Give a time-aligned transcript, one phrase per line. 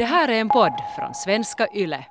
[0.00, 2.04] Det här är en podd från svenska YLE.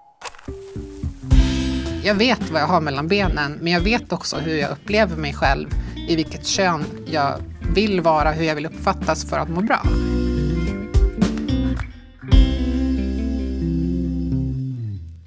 [2.03, 5.33] Jag vet vad jag har mellan benen, men jag vet också hur jag upplever mig
[5.33, 5.69] själv,
[6.07, 7.41] i vilket kön jag
[7.75, 9.81] vill vara, hur jag vill uppfattas för att må bra.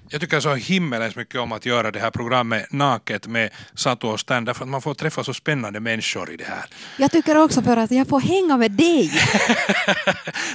[0.09, 4.21] Jag tycker så himmelens mycket om att göra det här programmet naket med Satu och
[4.21, 6.65] Stan därför att man får träffa så spännande människor i det här.
[6.99, 9.13] Jag tycker också för att jag får hänga med dig.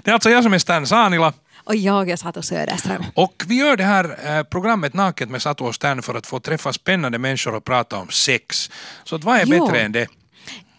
[0.03, 1.33] Det är alltså jag som är Stan Sanila
[1.67, 3.03] Och jag är Satu Söderström.
[3.13, 6.39] och vi gör det här eh, programmet naket med Satu och Stan för att få
[6.39, 8.69] träffa spännande människor och prata om sex.
[9.03, 9.65] Så vad är Jo.
[9.65, 10.07] bättre än det?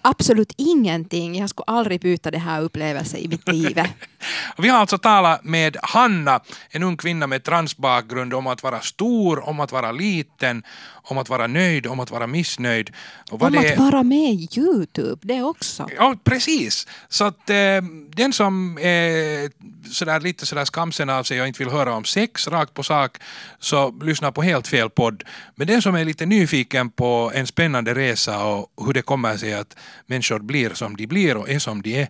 [0.03, 1.39] Absolut ingenting.
[1.41, 3.79] Jag skulle aldrig byta det här upplevelsen i mitt liv.
[4.59, 6.41] Vi har alltså talat med Hanna,
[6.71, 10.63] en ung kvinna med transbakgrund, om att vara stor, om att vara liten,
[11.11, 12.91] om att vara nöjd, om att vara missnöjd.
[13.31, 15.89] Om det att vara med i Youtube, det också.
[15.97, 16.87] Ja, precis.
[17.09, 17.83] Så att eh,
[18.17, 19.51] den som är
[19.93, 23.19] sådär, lite sådär skamsen av sig och inte vill höra om sex rakt på sak
[23.59, 25.23] så lyssna på helt fel podd.
[25.55, 29.55] Men den som är lite nyfiken på en spännande resa och hur det kommer sig
[29.55, 32.09] att människor blir som de blir och är som de är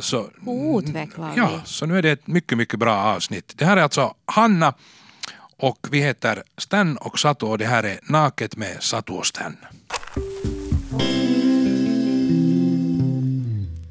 [0.00, 0.28] så,
[1.36, 3.52] ja, så nu är det ett mycket, mycket bra avsnitt.
[3.56, 4.74] Det här är alltså Hanna
[5.56, 9.56] och vi heter Stan och Satu och det här är Naket med Satu och Stan.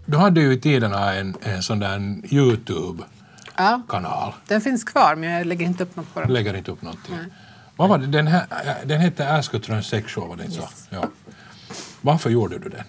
[0.05, 4.33] Du hade ju i tiderna en, en sån där Youtube-kanal.
[4.47, 6.33] Den finns kvar, men jag lägger inte upp något på den.
[6.33, 7.15] Lägger inte upp någonting.
[7.75, 8.07] Vad var det?
[8.07, 8.45] Den, här,
[8.85, 10.67] den hette Ask a Transsexual, var det inte så?
[10.89, 11.07] Ja.
[12.01, 12.83] Varför gjorde du den?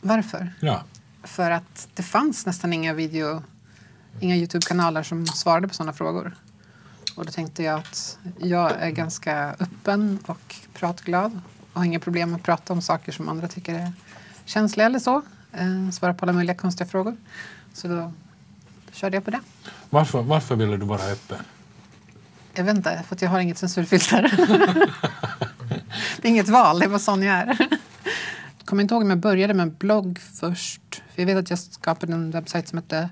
[0.00, 0.52] Varför?
[0.60, 0.82] Ja.
[1.22, 3.42] För att det fanns nästan inga video,
[4.20, 6.36] inga Youtube-kanaler som svarade på sådana frågor.
[7.16, 11.40] Och då tänkte jag att jag är ganska öppen och pratglad
[11.72, 13.92] och har inga problem med att prata om saker som andra tycker är
[14.44, 15.22] känsliga eller så.
[15.52, 17.16] Eh, svara på alla möjliga konstiga frågor.
[17.72, 18.12] Så då,
[18.92, 19.40] körde jag på det.
[19.90, 21.38] Varför, varför ville du vara öppen?
[22.54, 24.22] Jag vet inte, för jag har inget censurfilter.
[26.16, 27.68] det är inget val, det var sån jag är.
[28.72, 31.02] Kommer inte ihåg om jag började med en blogg först.
[31.14, 33.10] För jag vet att jag skapade en webbsajt som hette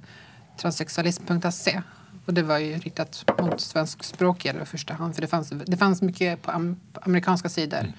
[0.60, 1.82] transsexualism.se.
[2.26, 5.14] Och det var ju riktat mot svenskspråkiga i första hand.
[5.14, 7.92] För det fanns, det fanns mycket på, am, på amerikanska sidor.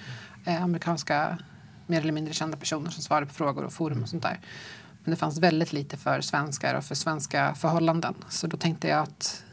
[0.46, 1.38] Eh, amerikanska
[1.88, 4.40] mer eller mindre kända personer som svarade på frågor och forum och sånt där.
[5.04, 8.14] Men det fanns väldigt lite för svenskar och för svenska förhållanden.
[8.30, 9.44] Så då tänkte jag att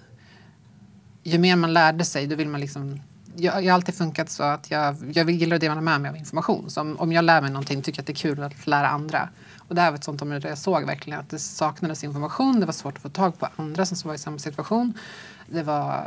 [1.22, 3.00] ju mer man lärde sig, då vill man liksom...
[3.40, 6.16] Jag, jag har alltid funkat så att jag, jag gillar att dela med mig av
[6.16, 6.70] information.
[6.70, 8.88] Så om, om jag lär mig någonting tycker jag att det är kul att lära
[8.88, 9.28] andra.
[9.68, 12.60] Och det här var ett sånt område där jag såg verkligen att det saknades information.
[12.60, 14.98] Det var svårt att få tag på andra som var i samma situation.
[15.46, 16.06] Det var...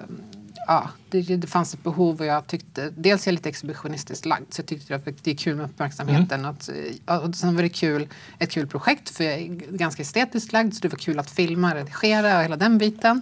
[0.68, 2.90] Ja, det, det fanns ett behov och jag tyckte...
[2.90, 6.46] Dels är jag lite exhibitionistiskt lagd så jag tyckte att det är kul med uppmärksamheten.
[6.46, 6.70] Att,
[7.06, 8.08] ja, och sen var det kul,
[8.40, 9.48] ett kul projekt för jag är
[9.78, 13.22] ganska estetiskt lagd så det var kul att filma, redigera och hela den biten.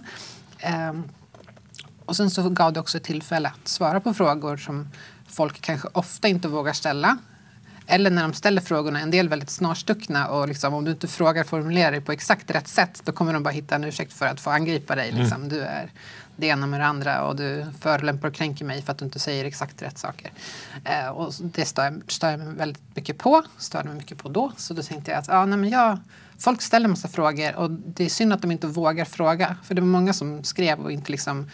[0.58, 1.04] Ehm,
[2.10, 4.88] och sen så gav det också tillfälle att svara på frågor som
[5.28, 7.18] folk kanske ofta inte vågar ställa.
[7.86, 11.44] Eller när de ställer frågorna, en del väldigt snarstuckna och liksom, om du inte frågar
[11.44, 14.40] formulerar dig på exakt rätt sätt då kommer de bara hitta en ursäkt för att
[14.40, 15.12] få angripa dig.
[15.12, 15.48] Liksom.
[15.48, 15.90] Du är
[16.36, 19.18] det ena med det andra och du förolämpar och kränker mig för att du inte
[19.18, 20.30] säger exakt rätt saker.
[20.84, 24.28] Eh, och det stör, jag- stör jag mig väldigt mycket på, störde mig mycket på
[24.28, 24.52] då.
[24.56, 25.98] Så då tänkte jag att ja, nej, men jag,
[26.38, 29.56] folk ställer massa frågor och det är synd att de inte vågar fråga.
[29.62, 31.50] För det var många som skrev och inte liksom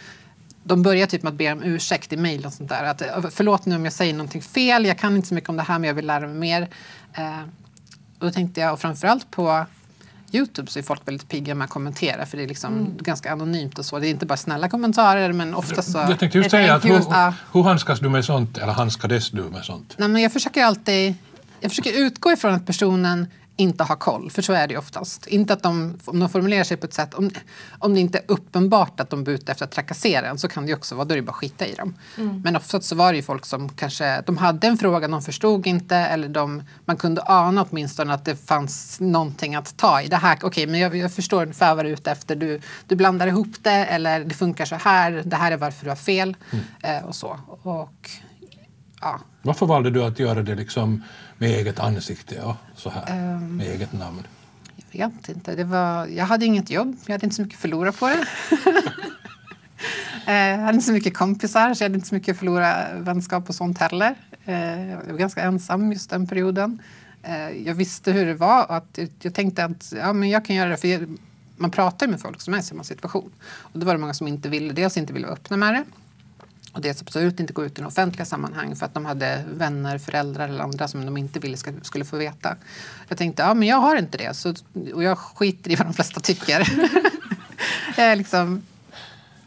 [0.67, 2.83] de börjar typ med att be om ursäkt i mejl och sånt där.
[2.83, 5.57] Att, "Eh, förlåt nu om jag säger någonting fel, jag kan inte så mycket om
[5.57, 6.61] det här men jag vill lära mig mer.
[7.13, 7.39] Eh,
[8.19, 9.65] och då tänkte jag, och framförallt på
[10.31, 13.79] Youtube så är folk väldigt pigga med att kommentera för det är liksom ganska anonymt
[13.79, 13.99] och så.
[13.99, 15.97] Det är inte bara snälla kommentarer men ofta så...
[15.97, 17.33] Jag tänkte just säga att hur, enkelt- ja.
[17.53, 19.95] hur handskas du med sånt, eller handskades du med sånt?
[19.97, 21.15] Nej, men jag försöker alltid
[21.59, 25.27] jag försöker utgå ifrån att personen inte har koll, för så är det oftast.
[25.27, 27.31] Inte att de, om de formulerar sig på ett sätt, om,
[27.79, 30.65] om det inte är uppenbart att de är ute efter att trakassera en så kan
[30.65, 31.95] det också vara, då är det bara att skita i dem.
[32.43, 35.67] Men oftast så var det ju folk som kanske, de hade en fråga, de förstod
[35.67, 40.07] inte eller de, man kunde ana åtminstone att det fanns någonting att ta i.
[40.07, 42.35] Det här, okej, men jag, jag förstår ungefär vad du är ute efter.
[42.35, 45.91] Du, du blandar ihop det eller det funkar så här, det här är varför du
[45.91, 46.35] har fel
[46.83, 47.39] eh, och så.
[47.63, 48.09] Och
[49.01, 51.03] ja, Varför valde du att göra det liksom
[51.37, 53.57] med eget ansikte och så här, Ehm.
[53.57, 54.27] med eget namn?
[54.91, 55.55] Jag vet inte.
[55.55, 56.97] Det var, jag hade inget jobb.
[57.05, 58.25] Jag hade inte så mycket att förlora på det.
[60.27, 62.93] Eh, jag hade inte så mycket kompisar, så jag hade inte så mycket att förlora
[62.99, 64.15] vänskap och sånt heller.
[64.45, 66.81] Eh, Jag var ganska ensam just den perioden.
[67.23, 70.55] Eh, Jag visste hur det var och att jag tänkte att ja, men jag kan
[70.55, 70.77] göra det.
[70.77, 71.07] För
[71.57, 73.31] man pratar ju med folk som är i samma situation.
[73.45, 75.83] Och då var det många som inte ville, dels inte ville vara öppna med det.
[76.77, 80.47] Och dels absolut inte gå ut i offentliga sammanhang för att de hade vänner, föräldrar
[80.49, 82.55] eller andra som de inte ville ska, skulle få veta.
[83.07, 84.33] Jag tänkte, ja men jag har inte det.
[84.35, 84.53] Så,
[84.93, 86.59] och jag skiter i vad de flesta tycker.
[87.97, 88.61] jag är liksom...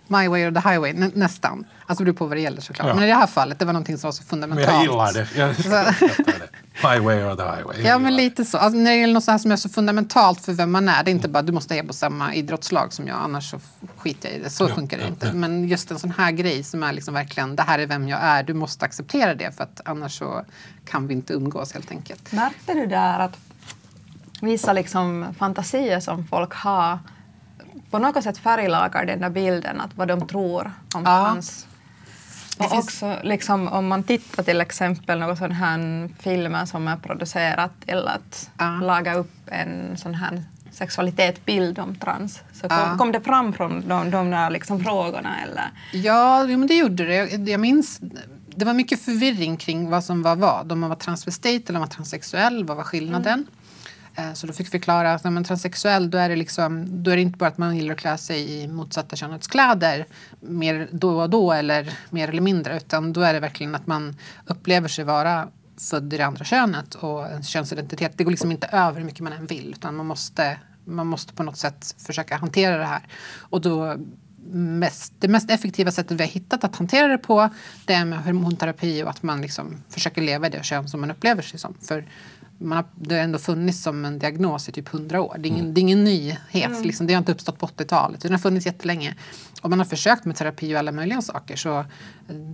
[0.06, 1.64] My way or the highway, nä, nästan.
[1.86, 2.88] Alltså det beror på vad det gäller såklart.
[2.88, 2.94] Ja.
[2.94, 4.68] Men i det här fallet, det var någonting som var så Men fundamentalt.
[4.68, 5.28] jag gillar det.
[5.36, 6.48] Jag Så- uppskattar det.
[6.74, 7.82] Highway or the highway.
[7.82, 8.58] Ja, men lite så.
[8.58, 11.04] Alltså, när det gäller något så här som är så fundamentalt för vem man är.
[11.04, 13.60] Det är inte bara du måste heja på samma idrottslag som jag, annars så
[13.96, 14.50] skiter jag i det.
[14.50, 15.26] Så Ja, funkar det ja, inte.
[15.26, 15.32] ja.
[15.32, 18.20] Men just en sån här grej som är liksom verkligen, det här är vem jag
[18.22, 18.42] är.
[18.42, 20.44] Du måste acceptera det för att annars så
[20.84, 22.32] kan vi inte umgås helt enkelt.
[22.32, 23.36] Märkte du där att
[24.40, 26.98] vissa liksom fantasier som folk har
[27.90, 31.36] på något sätt färglagar den där bilden, att vad de tror om Ja.
[32.60, 37.70] Och också liksom, om man tittar till exempel någon sån här filmer som är producerat
[37.86, 38.70] till att Ja.
[38.82, 40.42] laga upp en sån här
[40.72, 42.40] sexualitetsbild om trans.
[42.52, 42.96] Så kom, Ja.
[42.98, 45.70] kom det fram från de, de där liksom frågorna eller?
[45.92, 47.14] Ja, jo, men det gjorde det.
[47.14, 47.98] Jag, jag minns,
[48.56, 50.72] det var mycket förvirring kring vad som var vad.
[50.72, 53.46] Om man var transvestit eller om man var transsexuell, vad var skillnaden?
[53.52, 53.59] Eh,
[54.20, 57.02] Eh, så då fick vi förklara att när man är transsexuell då är, det liksom,
[57.02, 60.06] då är det inte bara att man gillar att klä sig i motsatta könets kläder
[60.40, 64.16] mer då och då eller mer eller mindre utan då är det verkligen att man
[64.46, 65.48] upplever sig vara
[65.90, 68.12] född i det andra könet och ens könsidentitet.
[68.16, 71.32] Det går liksom inte över hur mycket man än vill utan man måste, man måste
[71.32, 73.02] på något sätt försöka hantera det här.
[73.38, 73.96] Och då
[74.52, 77.48] mest, det mest effektiva sättet vi har hittat att hantera det på
[77.84, 81.10] det är med hormonterapi och att man liksom försöker leva i det kön som man
[81.10, 81.74] upplever sig som.
[81.82, 82.04] För
[82.62, 85.36] man har, det har ändå funnits som en diagnos i typ 100 år.
[85.38, 86.84] Det är ingen, det är ingen nyhet.
[86.84, 87.06] Liksom.
[87.06, 88.20] Det har inte uppstått på 80-talet.
[88.20, 89.14] Den har funnits jättelänge.
[89.62, 91.56] Och man har försökt med terapi och alla möjliga saker.
[91.56, 91.84] Så eh,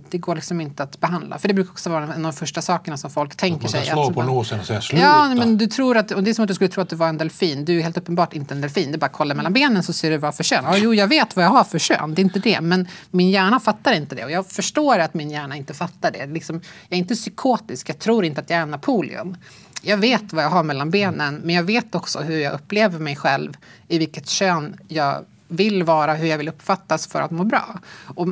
[0.09, 1.37] det går liksom inte att behandla.
[1.37, 3.81] För det brukar också vara en av de första sakerna som folk tänker Man kan
[3.81, 3.85] sig.
[3.91, 5.03] slå att på man- nosen och säga sluta.
[5.03, 6.95] Ja, men du tror att, och det är som att du skulle tro att du
[6.95, 7.65] var en delfin.
[7.65, 8.91] Du är helt uppenbart inte en delfin.
[8.91, 10.63] Det är bara att kolla mellan benen så ser du vad för kön.
[10.67, 12.13] Ja, jo, jag vet vad jag har för kön.
[12.15, 12.61] Det är inte det.
[12.61, 14.25] Men min hjärna fattar inte det.
[14.25, 16.25] Och jag förstår att min hjärna inte fattar det.
[16.25, 16.55] Liksom,
[16.89, 17.89] jag är inte psykotisk.
[17.89, 19.37] Jag tror inte att jag är Napoleon.
[19.81, 21.41] Jag vet vad jag har mellan benen.
[21.43, 23.57] Men jag vet också hur jag upplever mig själv.
[23.87, 26.13] I vilket kön jag vill vara.
[26.13, 27.79] Hur jag vill uppfattas för att må bra.
[28.15, 28.27] Och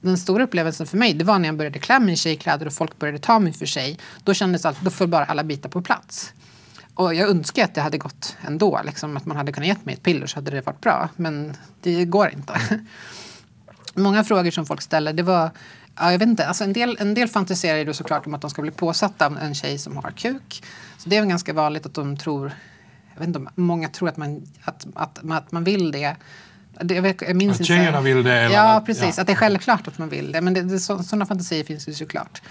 [0.00, 2.72] den stora upplevelsen för mig det var när jag började klä mig i tjejkläder och
[2.72, 3.98] folk började ta mig för sig.
[4.24, 6.32] Då kändes allt, då föll bara alla bitar på plats.
[6.94, 8.80] Och jag önskar att det hade gått ändå.
[8.84, 11.08] Liksom, att man hade kunnat ge mig ett piller så hade det varit bra.
[11.16, 12.60] Men det går inte.
[13.94, 15.50] Många frågor som folk ställer, det var...
[15.96, 18.50] Ja, jag vet inte, alltså en, del, en del fantiserar ju såklart om att de
[18.50, 20.62] ska bli påsatta av en tjej som har kuk.
[20.98, 22.52] Så det är väl ganska vanligt att de tror...
[23.14, 26.16] Jag vet inte om många tror att man, att, att, att man vill det.
[26.80, 27.64] det jag, minns Att inte.
[27.64, 29.16] tjejerna vill det eller Ja, precis.
[29.16, 29.20] ja.
[29.20, 30.40] Att det är självklart att man vill det.
[30.40, 32.42] Men det, det, så, sådana fantasier finns ju såklart.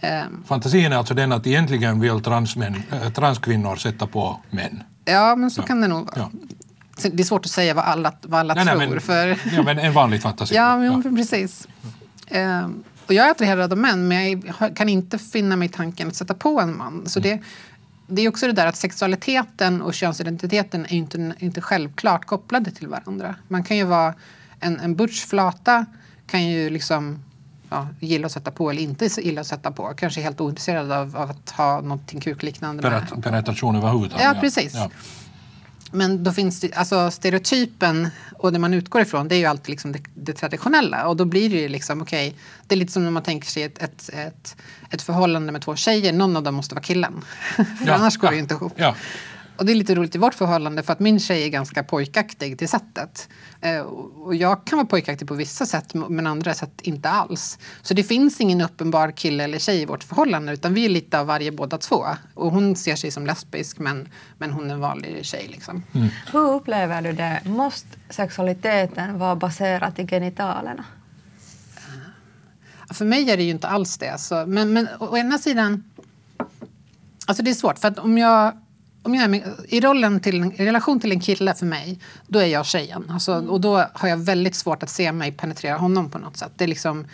[0.00, 4.82] Ehm, Fantasin är alltså den att egentligen vill transmän, äh, transkvinnor sätta på män.
[5.04, 6.30] ja, men så kan det nog vara.
[7.02, 7.10] Ja.
[7.12, 8.90] Det är svårt att säga vad alla, vad alla Nej, nej, tror.
[8.90, 9.38] men, för...
[9.56, 10.54] ja, men en vanlig fantasi.
[10.58, 11.68] Ja, men precis.
[12.28, 16.08] Ehm, och jag är attraherad av män, men jag kan inte finna mig i tanken
[16.08, 17.06] att sätta på en man.
[17.06, 17.40] Så det,
[18.06, 22.88] det är också det där att sexualiteten och könsidentiteten är inte, inte självklart kopplade till
[22.88, 23.34] varandra.
[23.48, 24.14] Man kan ju vara
[24.60, 25.86] en, en butchflata
[26.26, 27.22] kan ju liksom
[27.70, 29.94] ja, gilla att sätta på eller inte gilla att sätta på.
[29.96, 34.24] Kanske helt ointresserad av, av att ha någonting kukliknande penetration överhuvudtaget.
[34.24, 34.74] Ja, precis.
[34.74, 34.90] Ja.
[35.90, 38.08] Men då finns det, alltså stereotypen
[38.38, 41.06] och det man utgår ifrån det är ju alltid liksom det, det traditionella.
[41.06, 42.34] Och då blir det ju liksom, okej,
[42.66, 44.56] det är lite som när man tänker sig ett, ett, ett,
[44.90, 47.24] ett förhållande med två tjejer, någon av dem måste vara killen.
[47.56, 48.72] för Ja, annars går ja, det ju inte ihop.
[48.76, 48.94] Ja.
[49.58, 52.58] Och det är lite roligt i vårt förhållande för att min tjej är ganska pojkaktig
[52.58, 53.28] till sättet.
[53.60, 57.58] Eh, och jag kan vara pojkaktig på vissa sätt men andra sätt inte alls.
[57.82, 61.20] Så det finns ingen uppenbar kille eller tjej i vårt förhållande utan vi är lite
[61.20, 62.06] av varje båda två.
[62.34, 65.82] Och hon ser sig som lesbisk men, men hon är en vanlig tjej liksom.
[66.32, 67.42] Hur upplever du det?
[67.44, 70.84] Måste sexualiteten vara baserad i genitalerna?
[72.90, 74.20] För mig är det ju inte alls det.
[74.20, 75.84] Så, men, men å ena sidan...
[77.26, 77.78] Alltså det är svårt.
[77.78, 78.52] För att om jag,
[79.08, 82.38] om jag är med, I rollen till, i relation till en kille för mig, då
[82.38, 83.04] är jag tjejen.
[83.10, 86.52] Alltså, Och då har jag väldigt svårt att se mig penetrera honom på något sätt.
[86.56, 87.06] Det är liksom...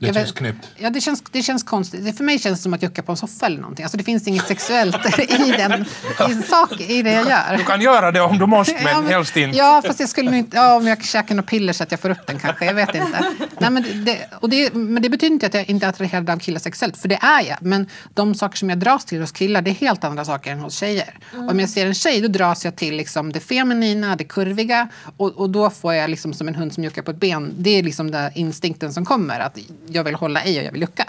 [0.00, 0.68] Det Jag känns knäppt.
[0.76, 2.04] Ja, det känns, det känns konstigt.
[2.04, 3.82] Det, för mig känns det som att jucka på en soffa eller någonting.
[3.84, 5.84] Alltså det finns inget sexuellt i den
[6.30, 7.56] i sak, i det jag gör.
[7.56, 9.58] Du kan göra det om du måste, men, Ja, helst inte.
[9.58, 10.56] Ja, fast jag skulle nog inte...
[10.56, 12.64] Ja, om jag käkar något piller så att jag får upp den kanske.
[12.64, 13.24] Jag vet inte.
[13.58, 16.38] Nej, men, det- och det, men det betyder inte att jag inte är attraherad av
[16.38, 17.56] killar sexuellt, för det är jag.
[17.60, 20.58] Men de saker som jag dras till hos killar, det är helt andra saker än
[20.60, 21.18] hos tjejer.
[21.50, 24.88] Om jag ser en tjej, då dras jag till liksom det feminina, det kurviga.
[25.16, 27.54] Och, och då får jag liksom som en hund som juckar på ett ben.
[27.58, 29.58] Det är liksom den instinkten som kommer, att
[29.92, 31.04] jag vill hålla i och jag vill jucka.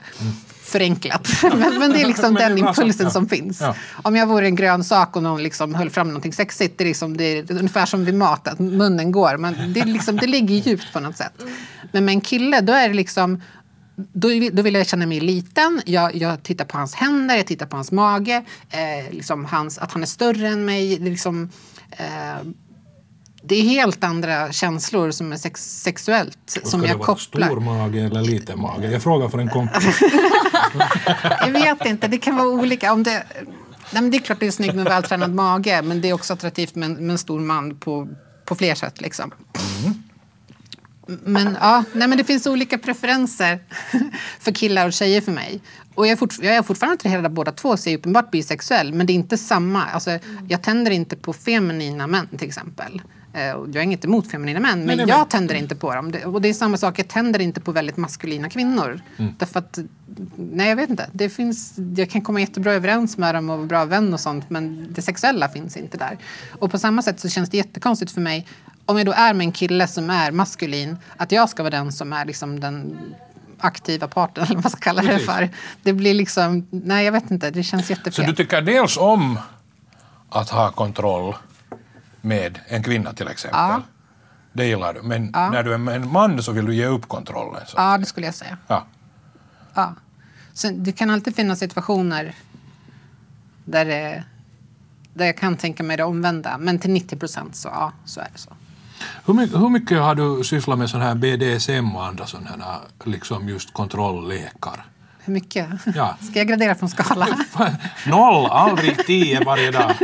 [0.63, 1.27] Förenklat.
[1.43, 3.09] men, men det är liksom den impulsen ja.
[3.09, 3.61] som finns.
[3.61, 3.75] Ja.
[4.03, 6.87] Om jag vore en grön sak och någon liksom höll fram någonting sexigt, det är,
[6.87, 9.37] liksom, det är ungefär som vid mat, att munnen går.
[9.37, 11.33] Men det, liksom, det ligger djupt på något sätt.
[11.91, 13.41] Men med en kille, då är det liksom
[13.95, 15.81] då, vill- då vill jag känna mig liten.
[15.85, 18.43] Jag, jag tittar på hans händer, jag tittar på hans mage.
[18.69, 20.99] Eh, liksom hans, att han är större än mig.
[20.99, 21.49] Liksom,
[21.91, 22.47] eh,
[23.43, 26.37] det är helt andra känslor som är sex, sexuellt.
[26.45, 27.47] Ska som det jag vara kopplar.
[27.47, 28.91] stor mage eller liten mage?
[28.91, 29.99] Jag frågar för en kompis.
[31.39, 32.93] Jag vet inte, det kan vara olika.
[32.93, 33.23] Om det,
[33.91, 36.33] nej men det är klart det är snyggt med vältränad mage men det är också
[36.33, 38.07] attraktivt med en, med en stor man på,
[38.45, 39.01] på fler sätt.
[39.01, 39.31] Liksom.
[41.07, 43.59] Men, ja, nej, men det finns olika preferenser
[44.39, 45.61] för killar och tjejer för mig.
[45.95, 48.31] Och jag, är fort, jag är fortfarande attraherad av båda två, så jag är uppenbart
[48.31, 48.93] bisexuell.
[48.93, 49.85] Men det är inte samma.
[49.85, 53.01] Alltså, jag tänder inte på feminina män till exempel.
[53.33, 56.13] Eh, Jag är inget emot feminina män, men nej, men- jag tänder inte på dem.
[56.25, 59.01] Och det är samma sak, jag tänder inte på väldigt maskulina kvinnor.
[59.37, 59.79] Därför att,
[60.35, 61.09] nej jag vet inte.
[61.13, 64.49] Det finns, jag kan komma jättebra överens med dem och vara bra vän och sånt,
[64.49, 66.17] men det sexuella finns inte där.
[66.59, 68.47] Och på samma sätt så känns det jättekonstigt för mig,
[68.85, 71.91] om jag då är med en kille som är maskulin, att jag ska vara den
[71.91, 72.99] som är liksom den
[73.59, 75.49] aktiva parten, eller vad man ska kalla det för.
[75.83, 78.25] Det blir liksom, nej jag vet inte, det känns jättefel.
[78.25, 79.39] Så du tycker dels om
[80.29, 81.35] att ha kontroll
[82.21, 83.59] med en kvinna till exempel?
[83.59, 83.81] Ja.
[84.53, 85.01] Det gillar du.
[85.01, 87.61] Men när du är med en man så vill du ge upp kontrollen?
[87.67, 87.77] Så.
[87.77, 88.57] Ja, det skulle jag säga.
[88.67, 88.85] Ja.
[89.73, 89.93] Ja.
[90.53, 92.35] Sen, det kan alltid finnas situationer
[93.65, 94.23] där, det,
[95.13, 96.57] där jag kan tänka mig det omvända.
[96.57, 98.53] Men till 90 procent så, ja, så är det så.
[99.25, 102.79] Hur mycket, hur mycket har du sysslat med sån här BDSM och andra sådana här
[103.03, 104.85] liksom just kontrolllekar?
[105.19, 105.67] Hur mycket?
[105.95, 106.17] Ja.
[106.21, 107.27] Ska jag gradera en skala?
[108.05, 109.95] Noll, aldrig tio varje dag.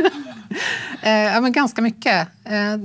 [1.02, 2.28] Eh, ja, men ganska mycket.
[2.44, 2.76] Eh,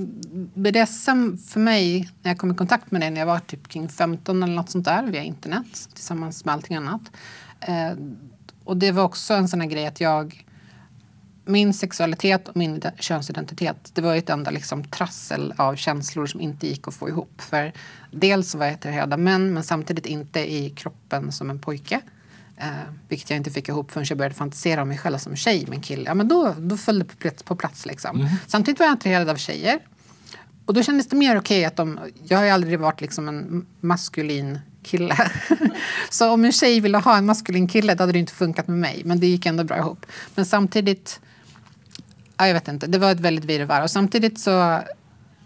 [0.53, 3.89] BDSM för mig, när jag kom i kontakt med det när jag var typ kring
[3.89, 7.01] 15 eller något sånt där via internet tillsammans med allting annat.
[7.59, 7.91] Eh,
[8.63, 10.45] och det var också en sån här grej att jag
[11.45, 16.67] min sexualitet och min könsidentitet det var ett enda liksom trassel av känslor som inte
[16.67, 17.41] gick att få ihop.
[17.41, 17.73] För
[18.11, 22.01] dels var jag attraherad av män men samtidigt inte i kroppen som en pojke.
[22.63, 22.69] Eh,
[23.07, 25.75] vilket jag inte fick ihop förrän jag började fantisera om mig själv som tjej med
[25.75, 26.03] en kille.
[26.05, 27.43] Ja, men då, då föll det på plats.
[27.43, 28.29] På plats liksom.
[28.47, 29.79] Samtidigt var jag attraherad av tjejer.
[30.65, 31.99] Och då kändes det mer okej att de...
[32.23, 35.31] Jag har ju aldrig varit liksom en maskulin kille.
[36.09, 38.77] så om en tjej ville ha en maskulin kille då hade det inte funkat med
[38.77, 39.01] mig.
[39.05, 40.05] Men det gick ändå bra ihop.
[40.35, 41.19] Men samtidigt...
[42.37, 42.87] Ja, jag vet inte.
[42.87, 43.83] Det var ett väldigt virrvarr.
[43.83, 44.81] Och samtidigt så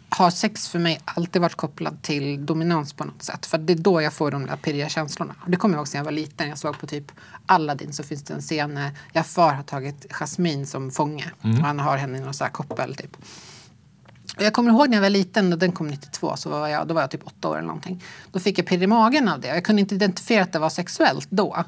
[0.09, 3.45] har sex för mig alltid varit kopplat till dominans på något sätt.
[3.45, 5.35] För det är då jag får de där pirriga känslorna.
[5.47, 6.49] Det kommer jag ihåg när jag var liten.
[6.49, 7.11] Jag såg på typ
[7.45, 11.31] Aladdin så finns det en scen när Jafar har tagit Jasmine som fånge.
[11.41, 13.17] Och han har henne i någon sån här koppel typ.
[14.37, 16.87] Och Jag kommer ihåg när jag var liten, och den kom 92, så var jag,
[16.87, 18.03] då var jag typ åtta år eller någonting.
[18.31, 19.47] Då fick jag pirr i magen av det.
[19.47, 21.63] Jag kunde inte identifiera att det var sexuellt då.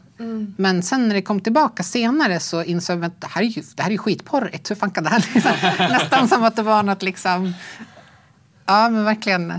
[0.58, 3.64] Men sen när det kom tillbaka senare så insåg jag att det här är ju,
[3.76, 4.72] det här är ju skitporrigt.
[4.72, 5.52] Hur fan kan det här liksom?
[5.80, 7.54] Nästan som att det var något liksom...
[8.70, 9.54] Ja, men verkligen.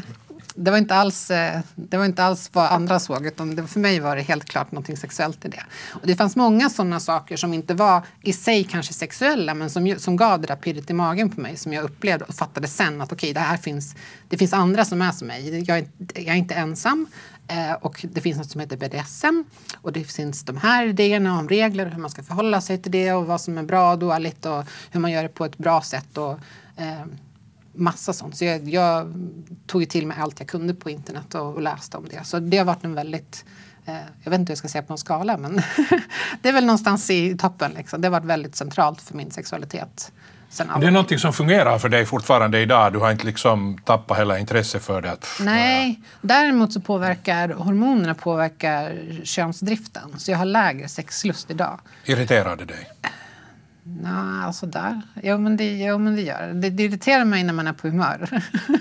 [0.54, 3.80] Det var inte alls, eh, det var inte alls vad andra såg, utan det, för
[3.80, 5.62] mig var det helt klart något sexuellt i det.
[5.90, 9.94] Och det fanns många sådana saker som inte var i sig kanske sexuella, men som,
[9.98, 13.00] som gav det där pirret i magen på mig, som jag upplevde och fattade sen
[13.00, 13.94] att okej, okay, det här finns,
[14.28, 15.64] det finns andra som är som mig.
[15.68, 17.06] Jag är, jag är inte ensam.
[17.48, 21.48] Eh, och det finns något som heter BDSM och det finns de här idéerna om
[21.48, 23.98] regler och hur man ska förhålla sig till det och vad som är bra och
[23.98, 26.18] dåligt och hur man gör det på ett bra sätt.
[26.18, 26.32] Och,
[26.76, 27.04] eh,
[27.72, 28.36] massa sånt.
[28.36, 29.14] Så jag, jag
[29.66, 32.24] tog till mig allt jag kunde på internet och, och läste om det.
[32.24, 33.44] Så det har varit en väldigt,
[33.86, 35.62] eh, jag vet inte hur jag ska säga på en skala, men
[36.42, 37.72] det är väl någonstans i toppen.
[37.76, 38.00] Liksom.
[38.00, 40.12] Det har varit väldigt centralt för min sexualitet.
[40.56, 42.92] Det är någonting som fungerar för dig fortfarande idag.
[42.92, 45.16] Du har inte liksom tappat hela intresse för det.
[45.16, 50.18] Pff, Nej, däremot så påverkar hormonerna påverkar könsdriften.
[50.18, 51.80] Så jag har lägre sexlust idag.
[52.04, 52.88] Irriterar det dig?
[54.02, 55.02] Nej, alltså där.
[55.22, 56.70] Jo, men det, jo, men det gör det.
[56.70, 58.42] Det irriterar mig när man är på humör.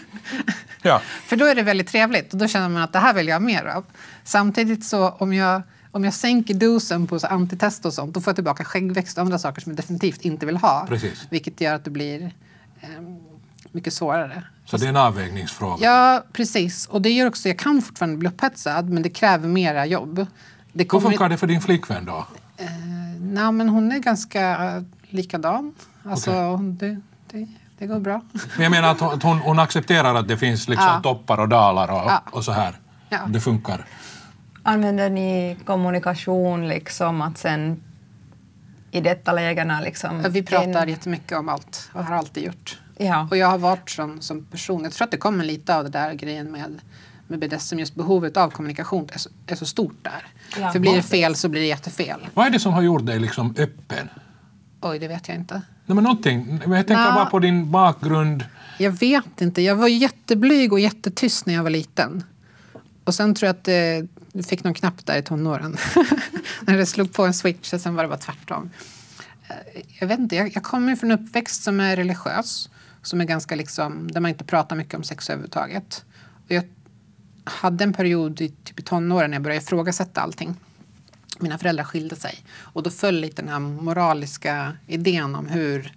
[0.82, 1.02] Ja.
[1.26, 3.36] För då är det väldigt trevligt och då känner man att det här vill jag
[3.36, 3.86] ha mer av.
[4.24, 5.62] Samtidigt så om jag,
[5.92, 9.22] om jag sänker dosen på så antitest och sånt då får jag tillbaka skäggväxt och
[9.22, 10.86] andra saker som jag definitivt inte vill ha.
[10.88, 11.28] Precis.
[11.30, 12.34] Vilket gör att det blir
[12.82, 12.90] eh,
[13.72, 14.44] mycket svårare.
[14.66, 15.86] Så det är en avvägningsfråga.
[15.86, 16.88] Ja, precis.
[16.88, 20.16] Och det gör också, jag kan fortfarande bli upphetsad men det kräver mera jobb.
[20.74, 22.28] Det Hur kommer, funkar det för din flickvän då?
[23.20, 24.58] nej, men hon är ganska
[25.10, 25.74] likadan.
[26.06, 27.02] Alltså, hon- det,
[27.32, 27.48] det,
[27.78, 28.22] det går bra.
[28.56, 31.00] Men jag menar att hon, hon, hon accepterar att det finns liksom Ja.
[31.04, 32.24] toppar och dalar och, Ja.
[32.32, 32.80] och så här.
[33.10, 33.20] Ja.
[33.28, 33.86] Det funkar.
[34.64, 37.84] Använder ni kommunikation liksom att sen
[38.92, 40.26] i detta lägena liksom...
[40.30, 42.80] Vi pratar en- jättemycket om allt och har alltid gjort.
[42.98, 43.28] Ja.
[43.32, 44.84] Och jag har varit som, som person.
[44.84, 46.82] Jag tror att det kommer lite av det där grejen med,
[47.28, 47.80] med BDSM.
[47.80, 50.28] Just behovet av kommunikation är så, är så stort där.
[50.62, 50.72] Ja.
[50.72, 52.20] För blir det fel så blir det jättefel.
[52.34, 54.10] Vad är det som har gjort dig liksom öppen?
[54.82, 55.54] Oj, det vet jag inte.
[55.86, 56.48] Nej, men någonting.
[56.50, 57.12] Jag tänker Nja.
[57.14, 58.46] bara på din bakgrund.
[58.78, 59.62] Jag vet inte.
[59.62, 62.24] Jag var jätteblyg och jättetyst när jag var liten.
[63.04, 65.78] Och sen tror jag att det jag fick någon knapp där i tonåren.
[66.62, 68.70] när det slog på en switch och sen var det bara tvärtom.
[69.48, 70.36] Eh, Jag vet inte.
[70.36, 72.70] Jag, jag kommer från en uppväxt som är religiös.
[73.02, 76.06] som är ganska liksom, där man inte pratar mycket om sex överhuvudtaget.
[76.46, 76.64] Och jag
[77.44, 80.56] hade en period i, typ i tonåren när jag började ifrågasätta allting.
[81.40, 85.94] Mina föräldrar skilde sig och då föll lite den här moraliska idén om hur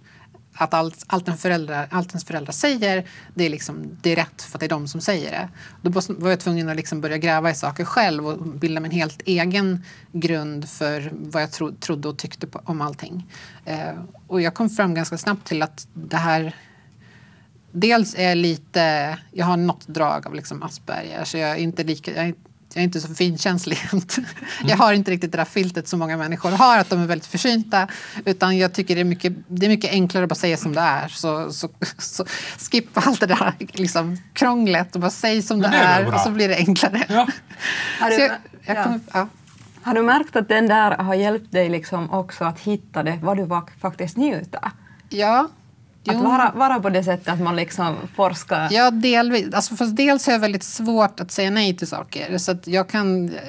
[0.55, 4.41] att allt, allt, en föräldrar, allt ens föräldrar säger, det är, liksom, det är rätt
[4.41, 5.49] för att det är de som säger det.
[5.81, 9.21] Då var jag tvungen att liksom börja gräva i saker själv och bilda min helt
[9.25, 13.27] egen grund för vad jag tro, trodde och tyckte på, om allting.
[13.65, 13.93] Eh,
[14.27, 16.55] och jag kom fram ganska snabbt till att det här
[17.75, 21.83] Dels är jag lite, jag har något drag av liksom Asperger, så jag är inte
[21.83, 22.33] lika, jag är,
[22.73, 23.77] jag är inte så finkänslig.
[24.63, 27.27] Jag har inte riktigt det där filtret som många människor har, att de är väldigt
[27.27, 27.87] försynta.
[28.25, 30.81] Utan jag tycker det är mycket, det är mycket enklare att bara säga som det
[30.81, 31.07] är.
[31.07, 32.25] Så, så, så
[32.71, 36.19] skippa allt det där liksom, krånglet och bara säg som det, det är är och
[36.19, 37.03] så blir det enklare.
[37.09, 37.27] Ja.
[37.99, 38.31] Har Så du, jag,
[38.65, 38.83] jag ja.
[38.83, 39.27] kommer, ja.
[39.81, 43.37] har du märkt att den där har hjälpt dig liksom också att hitta det, vad
[43.37, 43.49] du
[43.81, 44.71] faktiskt njuter?
[45.09, 45.49] ja.
[46.05, 46.23] Att Jo.
[46.23, 48.67] vara, vara på det sättet att man liksom forskar.
[48.71, 49.53] Ja, delvis.
[49.53, 52.37] Alltså, fast dels har jag väldigt svårt att säga nej till saker.
[52.37, 53.41] Så att jag kan, eh,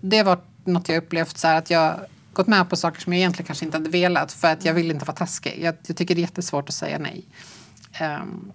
[0.00, 1.94] det var något jag upplevt så här att jag
[2.32, 4.90] gått med på saker som jag egentligen kanske inte hade velat för att jag vill
[4.90, 5.58] inte vara taskig.
[5.62, 7.24] Jag, jag tycker det är jättesvårt att säga nej.
[7.92, 8.52] Ehm,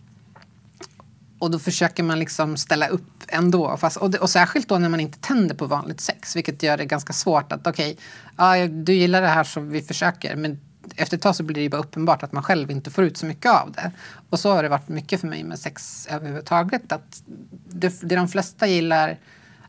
[1.40, 3.78] och då försöker man liksom ställa upp ändå.
[3.78, 6.78] Fast, och, det, och särskilt då när man inte tänder på vanligt sex, vilket gör
[6.78, 7.98] det ganska svårt att okej,
[8.38, 10.60] ja, du gillar det här så vi försöker, men
[10.96, 13.18] efter ett tag så blir det ju bara uppenbart att man själv inte får ut
[13.18, 13.92] så mycket av det.
[14.30, 16.92] Och så har det varit mycket för mig med sex överhuvudtaget.
[16.92, 17.24] Att
[17.70, 19.18] det, det de flesta gillar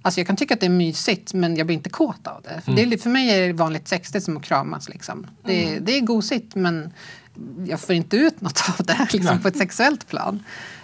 [0.03, 2.61] Alltså jag kan tycka att det är mysigt men jag blir inte kåt av det.
[2.65, 4.89] För det är, li- för mig är det vanligt sex det är som att kramas.
[4.89, 5.27] Liksom.
[5.45, 6.93] Det, det är gosigt men
[7.66, 10.42] jag får inte ut något av det liksom, på ett sexuellt plan.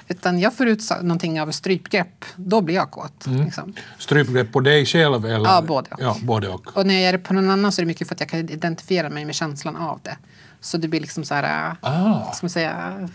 [0.09, 2.25] Utan jag får ut någonting av strypgrepp.
[2.37, 3.27] Då blir jag kåt.
[3.27, 3.75] Liksom.
[3.99, 5.27] Strypgrepp på dig själv?
[5.27, 5.51] Eller?
[5.51, 6.01] Ja, både och.
[6.01, 6.77] Ja, både och.
[6.77, 8.29] Och när jag gör det på någon annan så är det mycket för att jag
[8.29, 10.17] kan identifiera mig med känslan av det.
[10.61, 11.69] Så det blir liksom så här...
[11.71, 12.33] äh, Ah.
[12.33, 13.09] Ska man säga?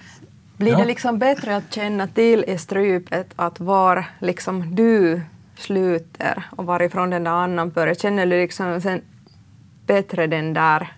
[0.57, 0.77] Blir Ja.
[0.77, 5.21] det liksom bättre att känna till i strypet att var liksom du
[5.57, 7.95] sluter och varifrån den där annan börjar?
[7.95, 9.01] Känner du liksom sen
[9.87, 10.93] bättre den där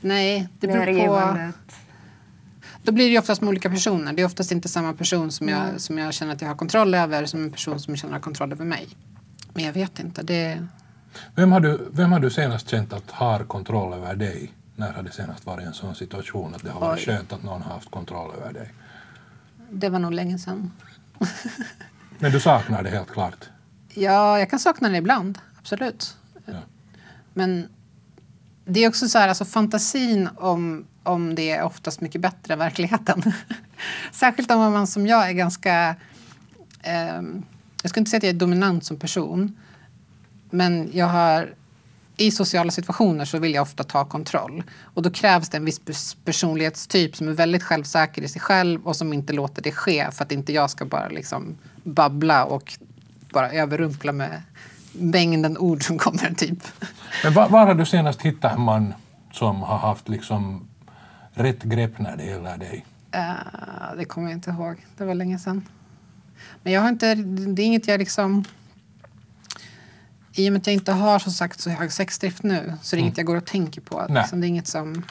[0.00, 1.52] Nej, det beror på...
[2.82, 4.12] Då blir det ju oftast med olika personer.
[4.12, 6.94] Det är oftast inte samma person som jag, som jag känner att jag har kontroll
[6.94, 8.88] över som en person som känner kontroll över mig.
[9.54, 10.22] Men jag vet inte.
[10.22, 10.66] Det,
[11.34, 14.52] Vem har, du, vem har du senast känt att har kontroll över dig?
[14.76, 17.04] När har det senast varit en sån situation att det har varit Oj.
[17.04, 18.72] skönt att någon har haft kontroll över dig?
[19.70, 20.72] det var nog länge sedan.
[22.18, 23.48] Men du saknar det helt klart?
[23.94, 25.38] Ja, jag kan sakna det ibland.
[25.58, 26.16] Absolut.
[26.44, 26.52] Ja.
[27.34, 27.68] Men
[28.68, 32.58] det är också så här, alltså fantasin om, om det är oftast mycket bättre än
[32.58, 33.22] verkligheten.
[34.12, 35.96] Särskilt om man som jag är ganska...
[36.82, 37.22] Eh,
[37.82, 39.56] jag ska inte säga att jag är dominant som person.
[40.50, 41.54] Men jag har...
[42.16, 44.62] I sociala situationer så vill jag ofta ta kontroll.
[44.82, 45.80] Och då krävs det en viss
[46.24, 50.24] personlighetstyp som är väldigt självsäker i sig själv och som inte låter det ske för
[50.24, 52.78] att inte jag ska bara liksom babbla och
[53.32, 54.42] bara överrumpla med
[54.92, 56.34] mängden ord som kommer.
[56.34, 56.58] typ.
[57.24, 58.94] Men var, var har du senast hittat en man
[59.32, 60.68] som har haft liksom
[61.32, 62.84] rätt grepp när det gäller dig?
[63.12, 64.86] Eh, det kommer jag inte ihåg.
[64.96, 65.68] Det var länge sedan.
[66.62, 68.44] Men jag har inte, det är inget jag liksom...
[70.32, 72.98] I och med att jag inte har så sagt så hög sexdrift nu så är
[72.98, 74.06] det inget jag går och tänker på.
[74.08, 75.02] Liksom, det är inget som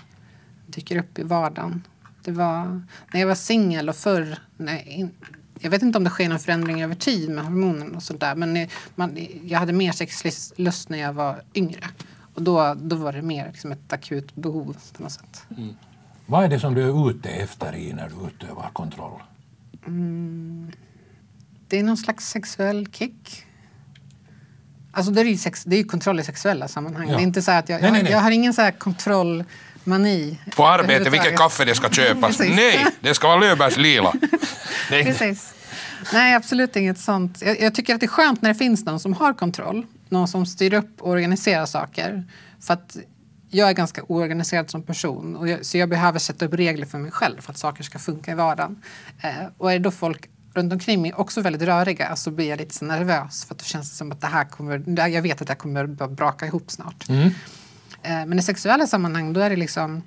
[0.66, 1.84] dyker upp i vardagen.
[2.24, 2.82] Det var
[3.14, 4.40] när jag var singel och förr...
[4.86, 5.12] In,
[5.62, 8.36] jag vet inte om det sker någon förändring över tid med hormoner och sånt där.
[8.36, 11.84] Men man, jag hade mer sexlust när jag var yngre.
[12.34, 15.44] Och då, då var det mer liksom ett akut behov på något sätt.
[16.26, 19.22] Vad är det som du är ute efter i när du utövar kontroll?
[21.68, 23.44] Det är någon slags sexuell kick.
[24.92, 27.10] Alltså det är ju, sex, det är ju kontroll i sexuella sammanhang.
[27.10, 27.16] Ja.
[27.16, 28.12] Det är inte så att jag, Nej, nej, jag, nej.
[28.14, 28.72] jag har ingen så här
[29.88, 30.38] kontrollmani.
[30.56, 31.26] På arbete, överhuvudtaget.
[31.26, 32.40] vilket kaffe det ska köpas.
[32.40, 34.14] Nej, det ska vara Löfbergs lila.
[34.92, 35.06] Nej.
[35.06, 35.54] Precis.
[36.14, 37.42] Nej, absolut inget sånt.
[37.42, 39.86] Jag, jag tycker att det är skönt när det finns någon som har kontroll.
[40.10, 42.24] Någon som styr upp och organiserar saker.
[42.62, 42.98] För att
[43.50, 45.36] jag är ganska oorganiserad som person.
[45.36, 48.00] Och jag, så jag behöver sätta upp regler för mig själv för att saker ska
[48.00, 48.84] funka i vardagen.
[49.22, 52.58] Eh, och är det då folk runt omkring mig också väldigt röriga så blir jag
[52.58, 53.46] lite så nervös.
[53.46, 55.58] För att då känns det som att det här kommer, jag vet att det här
[55.58, 57.10] kommer bara braka ihop snart.
[57.10, 57.28] Eh,
[58.04, 60.04] men i sexuella sammanhang då är det liksom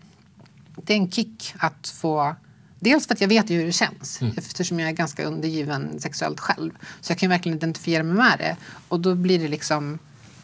[0.85, 2.35] det är en kick att få...
[2.83, 6.41] Dels för att jag vet ju hur det känns eftersom jag är ganska undergiven sexuellt
[6.41, 6.71] själv.
[7.01, 8.57] Så jag kan verkligen identifiera mig med det.
[8.89, 9.99] Och då blir det liksom...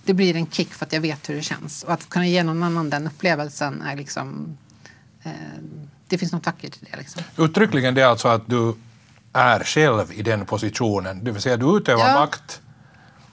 [0.05, 1.83] Det blir en kick för att jag vet hur det känns.
[1.83, 4.57] Och att kunna ge någon annan den upplevelsen är liksom...
[5.23, 5.31] Eh,
[6.09, 6.97] det finns något vackert i det.
[6.97, 7.23] Liksom.
[7.37, 8.75] Uttryckligen det är alltså att du
[9.33, 12.15] är själv i den positionen, det vill säga du utövar Ja.
[12.21, 12.61] makt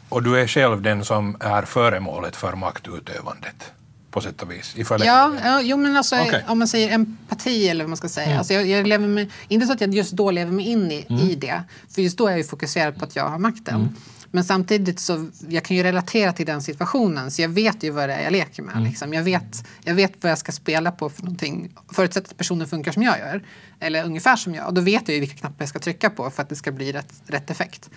[0.09, 3.71] och du är själv den som är föremålet för maktutövandet.
[4.13, 4.85] På sätt och vis i.
[4.89, 6.45] Ja, ja jo, men alltså, Okej.
[6.47, 8.37] om man säger empati eller vad man ska säga.
[8.37, 11.05] Alltså, jag, jag lever med, inte så att jag just då lever mig in i,
[11.31, 11.63] i det.
[11.89, 13.95] För just då är jag ju fokuserad på att jag har makten.
[14.35, 17.31] Men samtidigt så jag kan ju relatera till den situationen.
[17.31, 18.83] Så jag vet ju vad det är jag leker med.
[18.83, 19.13] Liksom.
[19.13, 21.75] Jag, vet, jag vet vad jag ska spela på för någonting.
[21.91, 23.43] Förutsatt att personen funkar som jag gör.
[23.79, 24.67] Eller ungefär som jag.
[24.67, 26.71] Och då vet jag ju vilka knappar jag ska trycka på för att det ska
[26.71, 27.89] bli rätt, rätt effekt.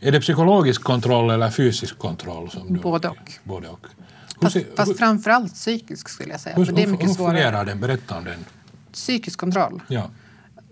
[0.00, 2.50] Är det psykologisk kontroll eller fysisk kontroll?
[2.50, 3.32] Som du, Både och.
[3.44, 3.86] Både och.
[4.44, 6.56] Hur, Fast, ser- fast hur, framförallt psykisk skulle jag säga.
[6.56, 7.32] hur, för det är hur, mycket hur svårare.
[7.36, 7.80] fungerar den?
[7.80, 8.44] Berätta om den.
[8.92, 9.82] Psykisk kontroll.
[9.88, 10.10] Ja.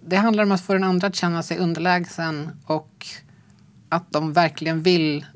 [0.06, 3.06] Det handlar om att få den andra att känna sig underlägsen och
[3.88, 5.26] att de verkligen vill,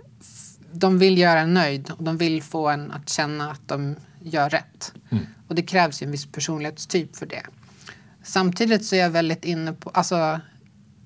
[0.73, 4.51] de vill göra en nöjd och de vill få en att känna att de gör
[4.51, 4.93] rätt.
[5.49, 7.43] Och det krävs ju en viss personlighetstyp för det.
[8.23, 10.41] Samtidigt så är jag väldigt inne på, alltså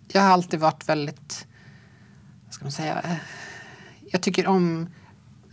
[0.09, 1.47] jag har alltid varit väldigt,
[2.45, 3.03] vad ska man säga,
[4.11, 4.88] jag tycker om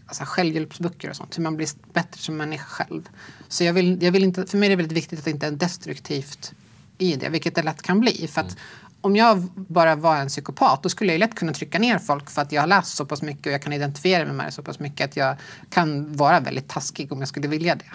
[0.08, 3.10] alltså, självhjälpsböcker och sånt, hur man blir bättre som människa själv.
[3.48, 5.48] Så jag vill, jag vill inte, för mig är det väldigt viktigt att det inte
[5.48, 6.54] är destruktivt
[6.98, 8.28] i det, vilket det lätt kan bli.
[8.28, 8.58] För att
[9.02, 12.41] om jag bara var en psykopat, då skulle jag lätt kunna trycka ner folk för
[12.41, 14.63] att jag har läst så pass mycket och jag kan identifiera mig med det så
[14.63, 15.36] pass mycket att jag
[15.70, 17.91] kan vara väldigt taskig om jag skulle vilja det.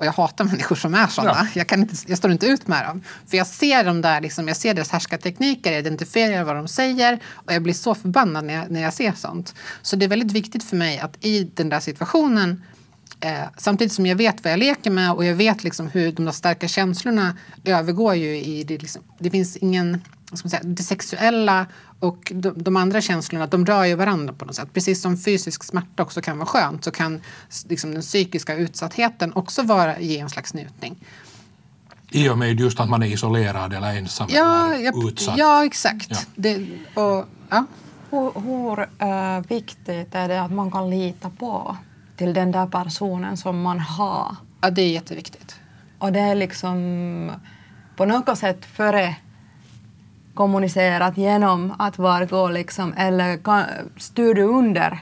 [0.00, 1.38] Och jag hatar människor som är sådana.
[1.40, 1.46] Ja.
[1.54, 3.02] Jag, kan inte, jag står inte ut med dem.
[3.26, 7.18] För jag ser dem där, liksom, jag ser deras härskartekniker, jag identifierar vad de säger
[7.32, 9.54] och jag blir så förbannad när jag, när jag ser sånt.
[9.82, 12.62] Så det är väldigt viktigt för mig att i den där situationen
[13.22, 16.24] Eh, samtidigt som jag vet vad jag leker med och jag vet liksom hur de
[16.24, 18.78] där starka känslorna övergår ju i det.
[18.78, 21.66] Liksom, det finns ingen, vad ska man säga, det sexuella
[22.00, 24.68] och de, de andra känslorna, de rör ju varandra på något sätt.
[24.74, 27.20] Precis som fysisk smärta också kan vara skönt så kan
[27.68, 30.96] liksom, den psykiska utsattheten också vara, ge en slags njutning.
[32.10, 35.38] I och med just att man är isolerad eller ensam Ja, eller jag, utsatt.
[35.38, 36.10] ja exakt.
[36.10, 36.18] Ja.
[36.34, 37.66] Det, och, ja.
[38.10, 41.76] Hur, hur eh, viktigt är det att man kan lita på
[42.16, 44.36] till den där personen som man har?
[44.60, 45.60] ja, det är jätteviktigt.
[45.98, 47.32] Och det är liksom
[47.96, 49.16] på något sätt före
[50.34, 53.64] kommunicerat genom att var går liksom, eller kan,
[53.96, 54.98] styr du under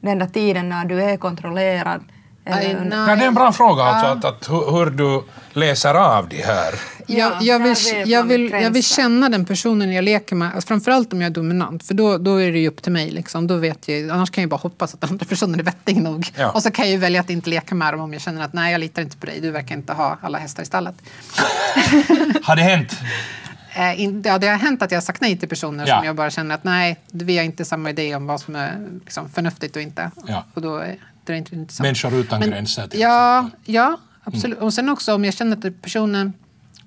[0.00, 2.00] den där tiden när du är kontrollerad?
[2.44, 3.08] Eller under, nej.
[3.08, 6.42] Ja, det är en bra fråga alltså, att, att hur, hur du läser av de
[6.42, 6.74] här.
[7.06, 7.76] Jag, Ja, jag, vill,
[8.10, 10.54] jag, vill, jag vill känna den personen jag leker med.
[10.54, 11.86] Alltså framförallt om jag är dominant.
[11.86, 13.10] För då, då är det ju upp till mig.
[13.10, 13.46] Liksom.
[13.46, 16.28] Då vet jag, annars kan jag bara hoppas att den andra personen är vettig nog.
[16.36, 16.50] Ja.
[16.50, 18.52] Och så kan jag ju välja att inte leka med dem om jag känner att
[18.52, 19.40] nej, jag litar inte på dig.
[19.40, 20.94] Du verkar inte ha alla hästar i stallet.
[22.42, 22.96] Har det hänt?
[23.74, 25.96] Eh, in, ja, det har hänt att jag har sagt nej till personer Ja.
[25.98, 28.88] som jag bara känner att nej, vi har inte samma idé om vad som är
[29.04, 30.10] liksom, förnuftigt och inte.
[30.26, 30.44] Ja.
[30.54, 31.82] Och då är det inte.
[31.82, 33.74] Människor utan Men- gränser till Ja, exempel.
[33.74, 34.58] ja absolut.
[34.58, 36.32] Och sen också om jag känner att personen...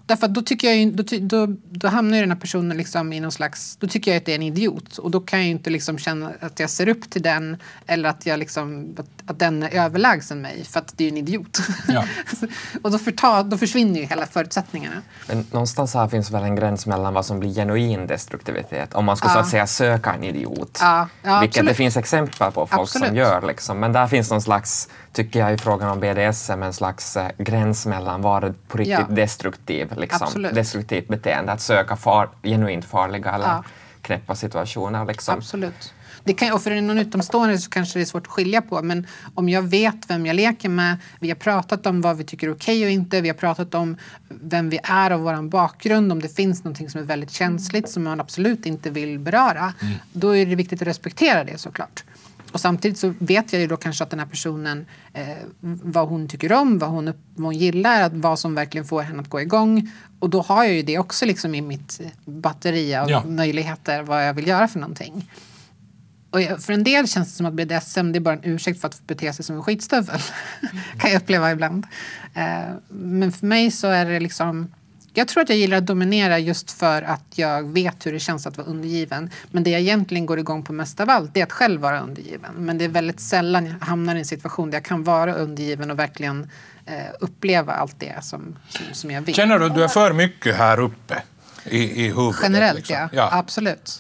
[0.06, 3.20] Därför då, tycker jag ju, då, då, då hamnar ju den här personen liksom i
[3.20, 3.76] någon slags...
[3.80, 4.98] Då tycker jag att det är en idiot.
[4.98, 8.10] Och då kan jag ju inte liksom känna att jag ser upp till den eller
[8.10, 10.66] att, jag liksom, att, att den är överlägsen mig.
[10.66, 11.60] För att det är ju en idiot.
[11.88, 12.04] Ja.
[12.82, 14.96] och då, förtar, då försvinner ju hela förutsättningarna.
[15.28, 19.18] Men någonstans här finns väl en gräns mellan vad som blir genuin destruktivitet, om man
[19.18, 19.42] skulle så Ja.
[19.42, 20.78] att säga söka en idiot.
[20.82, 21.70] Ja, ja, Vilket absolut.
[21.72, 23.14] det finns exempel på folk som Absolut.
[23.18, 23.42] gör.
[23.48, 23.80] Liksom.
[23.80, 27.86] Men där finns någon slags, tycker jag i frågan om BDSM, en slags eh, gräns
[27.86, 29.16] mellan vad är på riktigt Ja.
[29.16, 30.54] destruktiv, liksom, Absolut.
[30.56, 33.64] destruktivt beteende, att söka far, genuint farliga eller Ja.
[34.02, 35.06] knäppa situationer.
[35.06, 35.38] Liksom.
[35.38, 35.94] Absolut.
[36.26, 38.82] Det kan, och för någon utomstående så kanske det är svårt att skilja på.
[38.82, 42.48] Men om jag vet vem jag leker med, vi har pratat om vad vi tycker
[42.48, 43.98] är okej och inte, vi har pratat om
[44.30, 48.04] vem vi är och vår bakgrund, om det finns någonting som är väldigt känsligt som
[48.04, 49.74] man absolut inte vill beröra,
[50.14, 52.04] då är det viktigt att respektera det såklart.
[52.54, 55.28] Och samtidigt så vet jag ju då kanske att den här personen, eh,
[55.60, 59.22] vad hon tycker om, vad hon, vad hon gillar, att vad som verkligen får henne
[59.22, 59.90] att gå igång.
[60.20, 63.24] Och då har jag ju det också liksom i mitt batteri av Ja.
[63.26, 65.30] möjligheter, vad jag vill göra för någonting.
[66.30, 68.82] Och jag- för en del känns det som att BDSM det är bara en ursäkt
[68.82, 70.20] för att bete sig som en skitstövel.
[71.00, 71.86] kan jag uppleva ibland.
[72.34, 74.74] Eh, Men för mig så är det liksom...
[75.16, 78.48] Jag tror att jag gillar att dominera just för att jag vet hur det känns
[78.48, 79.30] att vara undergiven.
[79.52, 82.52] Men det jag egentligen går igång på mest av allt är att själv vara undergiven.
[82.58, 85.92] Men det är väldigt sällan jag hamnar i en situation där jag kan vara undergiven
[85.92, 86.50] och verkligen
[86.86, 89.36] eh, uppleva allt det som, som, som jag vill.
[89.36, 91.22] Känner du att du är för mycket här uppe
[91.66, 92.40] i, i huvudet?
[92.44, 93.10] Generellt, liksom?
[93.12, 93.30] ja.
[93.32, 94.00] Absolut.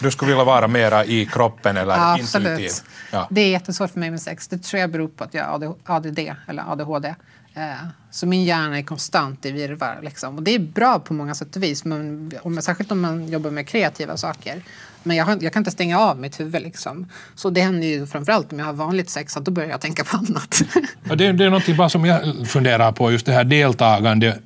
[0.00, 2.44] Du skulle vilja vara mera i kroppen eller Ja, intuitiv?
[2.46, 2.84] absolut.
[3.12, 3.26] Ja.
[3.30, 4.48] Det är jättesvårt för mig med sex.
[4.48, 7.14] Det tror jag beror på att jag har ADD eller ADHD.
[7.54, 9.98] Eh, Så min hjärna är konstant i virrvarr.
[10.02, 10.36] Liksom.
[10.36, 13.50] Och det är bra på många sätt och vis, men om, särskilt om man jobbar
[13.50, 14.62] med kreativa saker.
[15.02, 16.62] Men jag, har, jag kan inte stänga av mitt huvud.
[16.62, 17.06] Liksom.
[17.34, 20.04] Så det händer ju framförallt om jag har vanligt sex, att då börjar jag tänka
[20.04, 20.62] på annat.
[21.08, 24.38] Ja, det, det är något bara som jag funderar på, just det här deltagande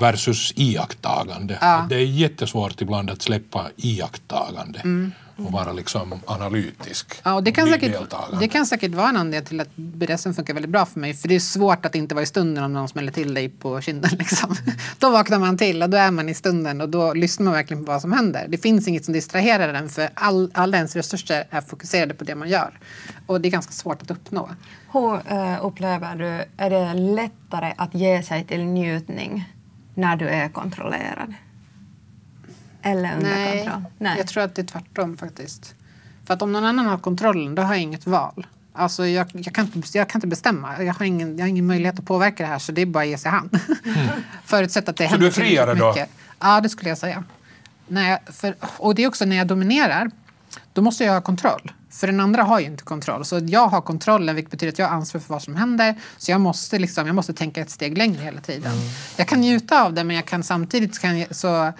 [0.00, 1.58] versus iakttagande.
[1.60, 5.10] Att Det är jättesvårt ibland att släppa iakttagande.
[5.38, 7.20] Och vara liksom analytisk.
[7.22, 7.96] Ja, och det, kan säkert,
[8.40, 11.14] det kan säkert vara en anledning till att BDSM funkar väldigt bra för mig.
[11.14, 13.80] För det är svårt att inte vara i stunden om någon smäller till dig på
[13.80, 14.10] kinden.
[14.18, 14.56] Liksom.
[14.98, 17.84] Då vaknar man till och då är man i stunden och då lyssnar man verkligen
[17.84, 18.46] på vad som händer.
[18.48, 22.34] Det finns inget som distraherar den för all, alla ens resurser är fokuserade på det
[22.34, 22.78] man gör.
[23.26, 24.50] Och det är ganska svårt att uppnå.
[24.92, 29.52] Hur eh, upplever du, är det lättare att ge sig till njutning
[29.94, 31.34] när du är kontrollerad?
[32.82, 34.16] Eller under kontroll?
[34.18, 35.74] jag tror att det är tvärtom faktiskt.
[36.24, 38.46] För att om någon annan har kontrollen, då har jag inget val.
[38.72, 40.82] Alltså jag, jag, kan, inte, jag kan inte bestämma.
[40.82, 43.02] Jag har, ingen, jag har ingen möjlighet att påverka det här så det är bara
[43.02, 43.60] att ge sig hand.
[44.44, 45.94] Förutsatt att det Så händer du är friare då?
[46.38, 47.24] Ja, det skulle jag säga.
[47.88, 50.10] När jag, för, och det är också när jag dominerar,
[50.72, 51.72] då måste jag ha kontroll.
[51.90, 53.24] För den andra har ju inte kontroll.
[53.24, 55.94] Så jag har kontrollen, vilket betyder att jag har ansvar för vad som händer.
[56.16, 58.72] Så jag måste, liksom, jag måste tänka ett steg längre hela tiden.
[59.16, 61.72] Jag kan njuta av det, men jag kan samtidigt kan jag, så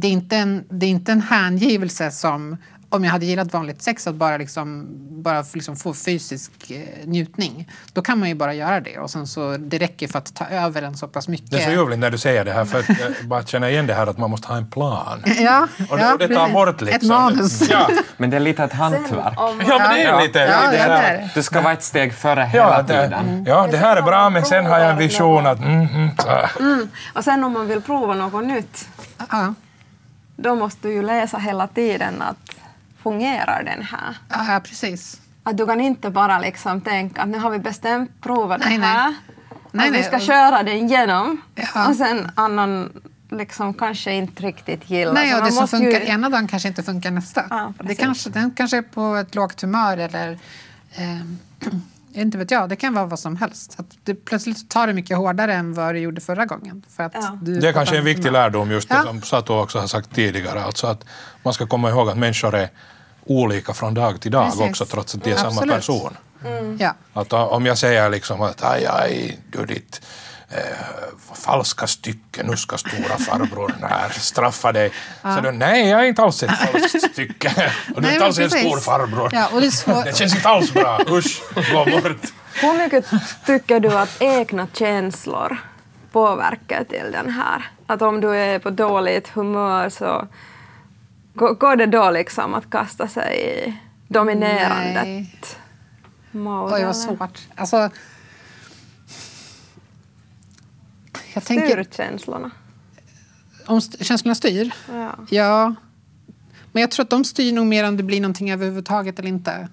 [0.00, 2.56] det är, inte en, det är inte en hängivelse som
[2.90, 4.86] om jag hade gillat vanligt sex att bara, liksom,
[5.22, 7.68] bara liksom få fysisk eh, njutning.
[7.92, 10.46] Då kan man ju bara göra det och sen så det räcker för att ta
[10.46, 11.50] över en så pass mycket.
[11.50, 13.86] Det är så ljuvligt när du säger det här för att jag bara känner igen
[13.86, 15.22] det här att man måste ha en plan.
[15.38, 16.96] Ja, Och det, ja, och det tar bort liksom...
[16.96, 17.68] Ett manus.
[17.70, 19.34] Ja, Men det är lite ett hantverk.
[19.36, 20.38] ja men det är lite...
[20.38, 21.30] Ja, det här- är det.
[21.34, 23.44] Du ska vara ett steg före hela Ja, det, tiden.
[23.48, 25.58] ja, det här är bra men sen har jag en vision att...
[25.58, 26.50] Mm, mm, så här.
[27.14, 28.88] Och sen om man vill prova något nytt,
[29.30, 29.54] Ja,
[30.42, 32.54] då måste du ju läsa hela tiden att
[33.02, 34.16] fungerar den här?
[34.28, 35.20] ja, precis.
[35.42, 38.78] Att du kan inte bara liksom tänka att nu har vi bestämt prova det Nej,
[38.78, 38.88] nej.
[38.88, 39.14] här.
[39.72, 40.04] Nej, att vi nej.
[40.06, 41.40] ska köra den igenom.
[41.54, 41.88] Ja.
[41.88, 42.92] Och sen annan
[43.30, 45.12] liksom kanske inte riktigt gillar.
[45.14, 47.44] Nej, och det som funkar ju- ena dagen kanske inte funkar nästa.
[47.50, 50.38] Ja, det kanske, den kanske är på ett lågt humör eller
[50.96, 51.20] eh,
[52.20, 53.74] inte vet jag, det kan vara vad som helst.
[53.78, 56.82] Att det, plötsligt tar det mycket hårdare än vad det gjorde förra gången.
[56.96, 57.38] För att Ja.
[57.42, 59.02] du Det är kanske en viktig lärdom just det Ja.
[59.02, 60.62] som Sato också har sagt tidigare.
[60.64, 61.04] Alltså att
[61.42, 62.68] man ska komma ihåg att människor är
[63.24, 64.60] olika från dag till dag Precis.
[64.60, 65.74] också trots att de är samma Absolut.
[65.74, 66.16] person.
[66.78, 66.94] Ja.
[67.12, 70.00] Att om jag säger liksom att aj, aj, du ditt
[70.50, 74.92] eh, falska stycke, nu ska stora farbror här straffa dig.
[75.22, 77.72] Så då, nej, jag är inte alls ett falskt stycke.
[77.94, 79.30] Och du är inte alls en stor farbror.
[79.32, 80.04] Ja, och det är svårt.
[80.04, 81.00] Det känns inte alls bra.
[81.08, 82.32] Usch, gå bort.
[82.54, 83.04] Hur mycket
[83.46, 85.58] tycker du att egna känslor
[86.12, 87.70] påverkar till den här?
[87.86, 90.28] Att om du är på dåligt humör så
[91.34, 95.04] går det då liksom att kasta sig i dominerandet?
[95.04, 95.32] Nej.
[96.30, 97.38] mode, Oj, vad svårt.
[97.56, 97.90] Alltså,
[101.34, 102.50] jag tänker, Styr känslorna?
[103.68, 104.74] om känslorna styr?
[104.92, 105.18] Ja.
[105.30, 105.74] Ja.
[106.72, 109.68] Men jag tror att de styr nog mer om det blir någonting överhuvudtaget eller inte.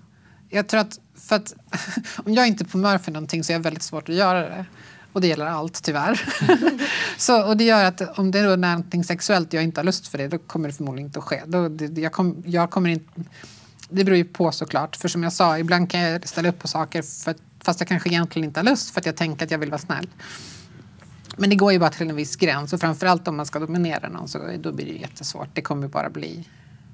[0.49, 1.53] Jag tror att, för att
[2.25, 4.41] om jag inte är på humör för någonting så är det väldigt svårt att göra
[4.41, 4.65] det.
[5.13, 6.21] Och det gäller allt tyvärr.
[7.17, 10.07] så, och det gör att om det är någonting sexuellt och jag inte har lust
[10.07, 11.41] för det då kommer det förmodligen inte att ske.
[11.45, 13.09] Då, det, jag, kom, jag kommer inte,
[13.89, 14.95] det beror ju på såklart.
[14.95, 18.09] För som jag sa, ibland kan jag ställa upp på saker för, fast jag kanske
[18.09, 20.07] egentligen inte har lust för att jag tänker att jag vill vara snäll.
[21.37, 24.09] Men det går ju bara till en viss gräns och framförallt om man ska dominera
[24.09, 25.47] någon så då blir det jättesvårt.
[25.53, 26.47] Det kommer bara bli,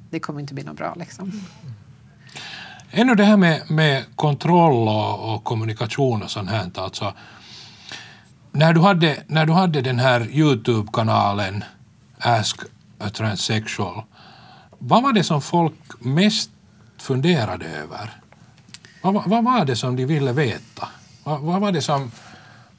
[0.10, 1.30] det kommer inte bli något bra liksom.
[1.30, 1.73] Mm.
[2.91, 6.69] Ännu det här med, med kontroll och, och kommunikation och sånt här.
[6.75, 7.13] Alltså,
[8.51, 11.63] när, du hade, när du hade den här Youtube-kanalen
[12.17, 12.60] Ask
[12.99, 14.04] a Transsexual,
[14.80, 16.49] vad var det som folk mest
[16.97, 18.12] funderade över?
[19.01, 20.88] Vad, var- vad var det som de ville veta?
[21.23, 22.12] Vad, vad var det som...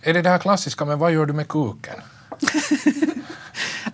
[0.02, 1.94] Är det det här klassiska, men vad gör du med kuken?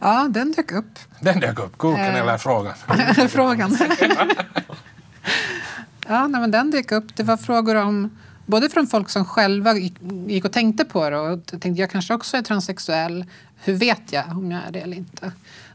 [0.01, 0.99] Ja, den dök upp.
[1.21, 2.15] Den dök upp, kuken Eh.
[2.21, 2.75] eller frågan.
[3.29, 3.79] Frågan.
[6.09, 7.17] ja, nej, men den dök upp.
[7.17, 8.11] Det var frågor om
[8.47, 12.37] både från folk som själva gick, och tänkte på det och tänkte jag kanske också
[12.37, 13.25] är transsexuell.
[13.57, 15.33] Hur vet jag om jag är det eller inte?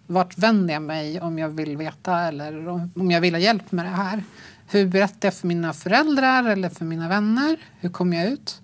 [0.08, 3.86] Vart vänder jag mig om jag vill veta eller om jag vill ha hjälp med
[3.86, 4.24] det här?
[4.68, 7.58] Hur berättar jag för mina föräldrar eller för mina vänner?
[7.80, 8.62] Hur kommer jag ut?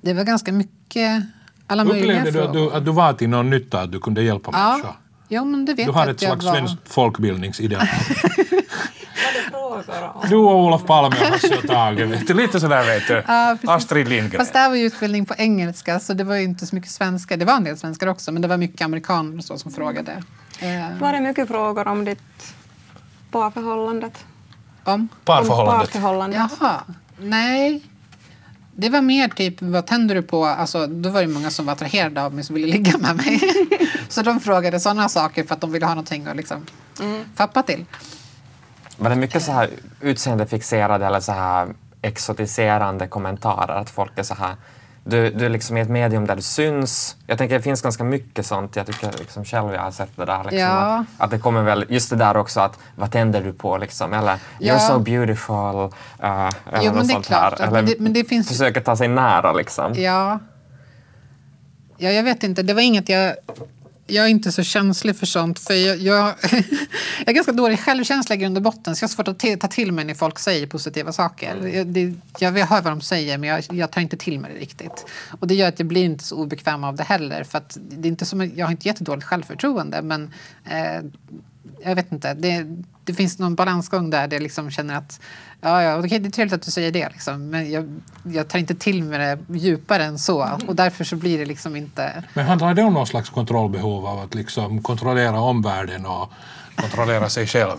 [0.00, 1.22] Det var ganska mycket
[1.66, 2.66] alla möjliga Upplevde du frågor.
[2.66, 4.92] att, du att du var till någon nytta, att du kunde hjälpa människor?
[5.28, 6.52] Ja, men det vet Du jag har ett slags var.
[6.52, 7.86] svenskt folkbildningsideal.
[10.28, 12.30] Du och Olof Palme och Hasse och Tage.
[12.34, 13.22] Lite sådär vet du.
[13.26, 13.56] Ja.
[13.66, 14.40] Astrid Lindgren.
[14.40, 16.90] Fast det här var ju utbildning på engelska så det var ju inte så mycket
[16.90, 17.36] svenska.
[17.36, 20.12] Det var en del svenskar också men det var mycket amerikaner och så som frågade.
[20.58, 22.54] Eh, Var det mycket frågor om ditt
[23.30, 24.24] parförhållandet?
[24.84, 25.08] om?
[25.24, 25.74] Parförhållandet.
[25.74, 26.40] Om parförhållandet.
[26.60, 26.80] Jaha,
[27.18, 27.82] nej.
[28.80, 30.44] Det var mer typ, vad tänder du på?
[30.44, 33.40] Alltså, då var det många som var attraherade av mig som ville ligga med mig.
[34.08, 36.66] så de frågade sådana saker för att de ville ha någonting att liksom
[37.34, 37.84] fappa till.
[38.96, 41.68] Var det mycket så här utseendefixerade eller så här
[42.02, 43.74] exotiserande kommentarer?
[43.74, 44.54] Att folk är så här
[45.04, 47.16] du, du är liksom i ett medium där du syns.
[47.26, 48.76] Jag tänker det finns ganska mycket sånt.
[48.76, 50.38] Jag tycker liksom själv jag har sett det där.
[50.44, 51.04] Liksom, Ja.
[51.18, 54.12] att, att det kommer väl just det där också att vad tänder du på liksom?
[54.12, 54.74] Eller Ja.
[54.74, 55.54] you're so beautiful.
[55.54, 55.90] Uh,
[56.22, 56.50] eller
[56.82, 57.58] Jo, men det är klart.
[57.60, 57.62] här.
[57.62, 58.48] Eller Men det, men det finns...
[58.48, 59.94] försöker ta sig nära liksom.
[59.94, 60.38] Ja.
[61.96, 62.62] ja, jag vet inte.
[62.62, 63.34] Det var inget jag...
[64.10, 65.58] Jag är inte så känslig för sånt.
[65.58, 66.34] För jag, jag,
[67.18, 68.96] jag är ganska dålig självkänsla i grund och botten.
[68.96, 71.66] Så jag har svårt att ta till mig när folk säger positiva saker.
[71.66, 74.60] Jag, det, jag hör vad de säger men jag, jag tar inte till mig det
[74.60, 75.06] riktigt.
[75.40, 77.44] Och det gör att jag blir inte så obekväm av det heller.
[77.44, 80.30] För det är inte som, jag har inte jättedåligt självförtroende men
[80.64, 81.02] eh,
[81.84, 82.34] jag vet inte.
[82.34, 82.66] Det,
[83.04, 84.28] det finns någon balansgång där.
[84.28, 85.20] Det liksom känner att
[85.60, 87.08] ja, ja, okej, det är trevligt att du säger det.
[87.08, 90.48] Liksom, men jag, jag tar inte till mig det djupare än så.
[90.66, 92.24] Och därför så blir det liksom inte...
[92.34, 96.32] Men handlar det om någon slags kontrollbehov av att liksom kontrollera omvärlden och
[96.80, 97.76] Kontrollera sig själv.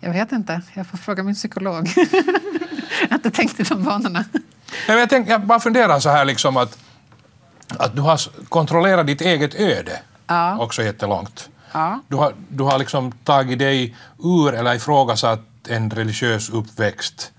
[0.00, 0.60] Jag vet inte.
[0.74, 1.88] Jag får fråga min psykolog.
[3.00, 4.24] jag har inte tänkt i de banorna.
[4.32, 4.42] Nej,
[4.86, 6.78] men jag, tänk, jag bara funderar så här liksom att,
[7.78, 10.58] att du har kontrollerat ditt eget öde Ja.
[10.58, 11.48] också jättelångt.
[11.76, 12.00] Ja.
[12.08, 17.32] Du har, du har liksom tagit dig ur eller ifrågasatt en religiös uppväxt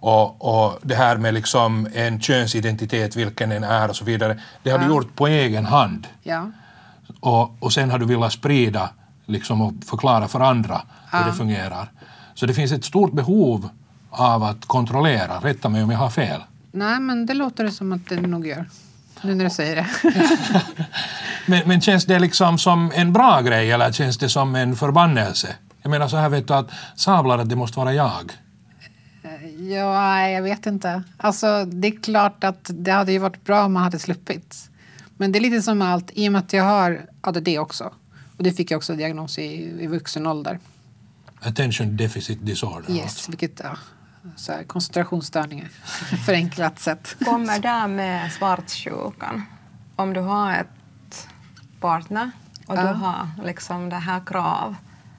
[0.00, 4.70] och, och det här med liksom en könsidentitet, vilken den är och så vidare, det
[4.70, 6.06] har du gjort på egen hand.
[6.22, 6.50] Ja.
[7.20, 8.90] Och, och sen har du velat sprida
[9.26, 11.90] liksom, och förklara för andra hur det fungerar.
[12.34, 13.68] Så det finns ett stort behov
[14.10, 15.38] av att kontrollera.
[15.38, 16.40] Rätta mig om jag har fel.
[16.72, 18.66] Nej, men det låter det som att det nog gör.
[19.24, 19.86] Nu när du säger det.
[21.46, 25.54] Men, men känns det liksom som en bra grej eller känns det som en förbannelse?
[25.82, 28.32] Jag menar så här vet du att sablar att det måste vara jag.
[29.58, 31.02] Ja, nej, jag vet inte.
[31.16, 34.70] Alltså, det är klart att det hade ju varit bra om man hade sluppit.
[35.16, 37.92] Men det är lite som allt, i och med att jag har ADD också.
[38.36, 40.58] Och det fick jag också diagnos i, i vuxen ålder.
[41.40, 42.94] Attention deficit disorder.
[42.94, 43.76] Yes, vilket, ja,
[44.36, 45.68] så här, koncentrationsstörningar.
[46.26, 47.16] Förenklat sett.
[47.24, 49.42] Kommer där med svartsjukan.
[49.96, 51.28] Om du har ett
[51.80, 52.30] partner
[52.66, 52.92] och du Ja.
[52.92, 54.76] har liksom det här krav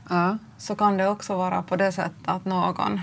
[0.09, 0.37] Ja.
[0.57, 3.01] så kan det också vara på det sättet att någon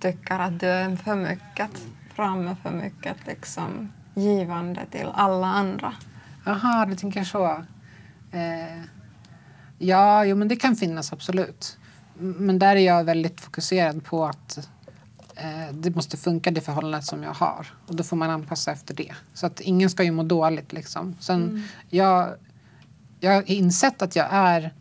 [0.00, 1.70] tycker att du är för mycket
[2.14, 5.92] framme, för mycket liksom givande till alla andra.
[6.44, 7.64] Jaha, du tänker så.
[8.32, 8.82] Eh,
[9.78, 11.78] ja, jo, men det kan finnas absolut.
[12.18, 14.68] Men där är jag väldigt fokuserad på att
[15.38, 17.66] eh, det måste funka det förhållandet som jag har.
[17.86, 19.14] Och då får man anpassa efter det.
[19.34, 21.16] Så att ingen ska ju må dåligt liksom.
[21.20, 22.28] Sen, jag,
[23.20, 24.72] jag har insett att jag är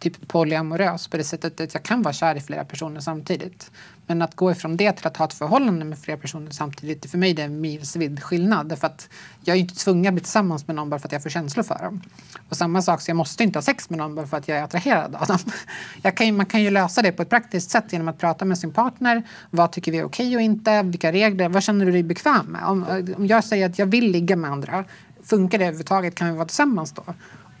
[0.00, 3.70] typ polyamorös på det sättet att jag kan vara kär i flera personer samtidigt.
[4.06, 7.18] Men att gå ifrån det till att ha ett förhållande med flera personer samtidigt, för
[7.18, 8.68] mig det är en milsvid skillnad.
[8.68, 9.08] Därför att
[9.44, 11.62] jag är inte tvungen att bli tillsammans med någon bara för att jag får känslor
[11.62, 12.02] för dem.
[12.48, 14.58] Och samma sak, så jag måste inte ha sex med någon bara för att jag
[14.58, 15.38] är attraherad av dem.
[16.02, 18.58] Jag kan man kan ju lösa det på ett praktiskt sätt genom att prata med
[18.58, 19.22] sin partner.
[19.50, 20.82] Vad tycker vi är okej och inte?
[20.82, 21.48] Vilka regler?
[21.48, 22.64] Vad känner du dig bekväm med?
[22.64, 22.84] Om,
[23.16, 24.84] om jag säger att jag vill ligga med andra,
[25.24, 26.14] funkar det överhuvudtaget?
[26.14, 27.02] Kan vi vara tillsammans då?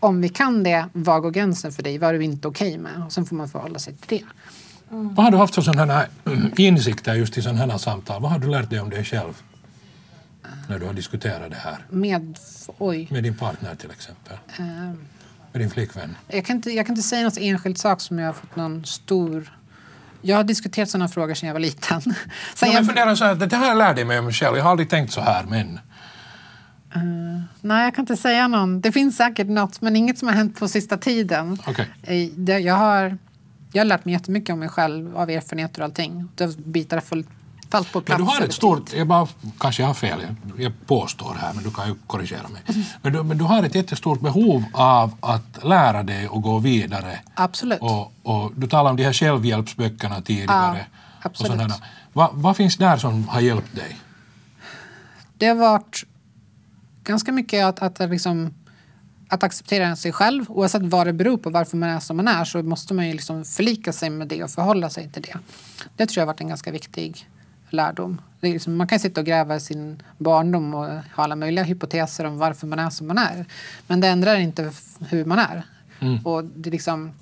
[0.00, 1.98] Om vi kan det, var går gränsen för dig?
[1.98, 3.02] Vad är du inte okej med?
[3.06, 4.24] Och sen får man förhålla sig till det.
[4.88, 8.22] Vad har du haft för sådana här mm, insikter just i sådana här samtal?
[8.22, 9.42] Vad har du lärt dig om dig själv?
[10.68, 12.38] När du har diskuterat det här Med,
[12.78, 13.08] oj.
[13.10, 14.36] med din partner till exempel.
[14.58, 14.98] Ehm,
[15.52, 16.16] Med din flickvän.
[16.28, 18.84] Jag kan, inte, jag kan inte säga något enskilt sak som jag har fått någon
[18.84, 19.56] stor...
[20.22, 22.00] Jag har diskuterat sådana frågor sedan jag var liten.
[22.00, 24.56] Sen Ja, men jag, funderar så här, det här lärde jag mig om mig själv.
[24.56, 25.44] Jag har aldrig tänkt så här.
[25.44, 25.78] Men
[27.60, 28.80] nej, jag kan inte säga någon.
[28.80, 31.58] Det finns säkert något, men inget som har hänt på sista tiden.
[31.66, 31.88] okej.
[32.02, 33.18] Eh, Jag har,
[33.72, 36.28] jag har lärt mig jättemycket om mig själv, av erfarenheter och allting.
[36.56, 37.28] Bitar fullt,
[37.70, 38.18] fallit på plats.
[38.18, 41.52] Men du har ett stort, jag bara, kanske jag har fel, jag, jag påstår här
[41.54, 42.62] men du kan ju korrigera mig.
[43.02, 47.18] Men du, men du har ett jättestort behov av att lära dig och gå vidare.
[47.34, 47.80] Absolut.
[47.80, 50.78] Och, och du talade om de här självhjälpsböckerna tidigare.
[50.78, 50.84] Ja,
[51.18, 51.52] och absolut.
[51.52, 51.82] sådana här.
[52.12, 53.96] Va, vad finns där som har hjälpt dig?
[55.38, 56.04] Det har varit
[57.10, 58.54] ganska mycket att, att, liksom,
[59.28, 60.44] att acceptera sig själv.
[60.48, 63.12] Oavsett vad det beror på, varför man är som man är, så måste man ju
[63.12, 65.36] liksom förlika sig med det och förhålla sig till det.
[65.96, 67.28] Det tror jag har varit en ganska viktig
[67.70, 68.20] lärdom.
[68.40, 72.38] Liksom, man kan sitta och gräva i sin barndom och ha alla möjliga hypoteser om
[72.38, 73.44] varför man är som man är.
[73.86, 74.72] Men det ändrar inte
[75.08, 75.62] hur man är.
[76.24, 77.12] Och det liksom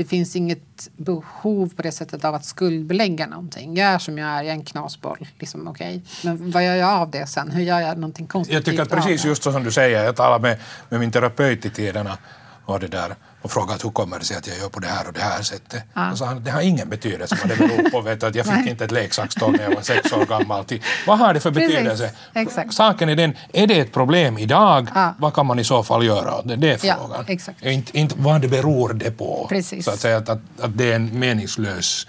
[0.00, 3.76] det finns inget behov på det sättet av att skuldbelägga någonting.
[3.76, 5.26] Jag är som jag är, jag är en knasboll.
[5.38, 6.00] Liksom, okay.
[6.24, 7.50] Men vad gör jag av det sen?
[7.50, 10.16] Hur gör jag någonting konstruktivt Jag tycker att precis just så som du säger, jag
[10.16, 12.18] talade med, med min terapeut i tiderna
[12.64, 15.06] och det där och frågade hur kommer det sig att jag gör på det här
[15.06, 15.82] och det här sättet.
[16.12, 18.00] Och sa han, det har ingen betydelse vad det beror på.
[18.10, 18.68] Vet du, att jag fick Nej.
[18.70, 20.64] inte ett leksakstål när jag var sex år gammal.
[20.64, 22.10] Till- Vad har det för Precis, betydelse?
[22.34, 22.74] exakt.
[22.74, 25.14] Saken är den, är det ett problem idag, Ja.
[25.18, 26.42] vad kan man i så fall göra?
[26.42, 27.24] Det, det är Ja, frågan.
[27.28, 27.62] exakt.
[27.64, 29.46] Inte, inte vad det beror det på.
[29.48, 29.84] Precis.
[29.84, 32.06] Så att säga att, att, att det är en meningslös...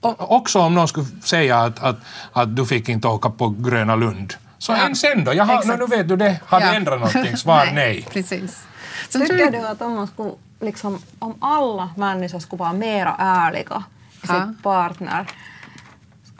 [0.00, 1.96] Och, också om någon skulle säga att, att,
[2.32, 5.34] att du fick inte åka på Gröna Lund Så en sen då?
[5.34, 5.78] Jag har, Exakt.
[5.80, 6.40] nu vet du det.
[6.46, 6.70] Har Ja.
[6.70, 7.36] du ändrat någonting?
[7.36, 8.06] Svar nej.
[8.10, 8.62] Precis.
[9.08, 10.30] Sen tror Tycker du att om, man skulle,
[10.60, 13.84] liksom, om alla människor skulle vara mera ärliga
[14.22, 15.26] i sin partner,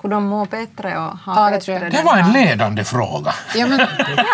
[0.07, 1.93] skulle de må bättre och ha Ja, det bättre jag.
[1.93, 3.35] Det var en ledande fråga.
[3.55, 3.79] ja, men,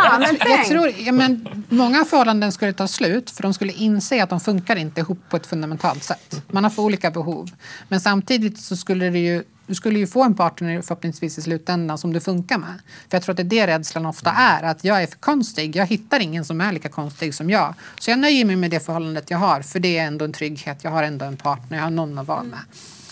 [0.04, 4.22] Ja, men jag tror, ja, men många förhållanden skulle ta slut för de skulle inse
[4.22, 6.42] att de funkar inte ihop på ett fundamentalt sätt.
[6.50, 7.50] Man har för olika behov.
[7.88, 11.98] Men samtidigt så skulle det ju du skulle ju få en partner förhoppningsvis i slutändan
[11.98, 12.80] som du funkar med.
[13.08, 14.62] För jag tror att det är det rädslan ofta är.
[14.62, 15.76] Att jag är för konstig.
[15.76, 17.74] Jag hittar ingen som är lika konstig som jag.
[18.00, 19.62] Så jag nöjer mig med det förhållandet jag har.
[19.62, 20.84] För det är ändå en trygghet.
[20.84, 21.76] Jag har ändå en partner.
[21.76, 22.58] Jag har någon att vara med.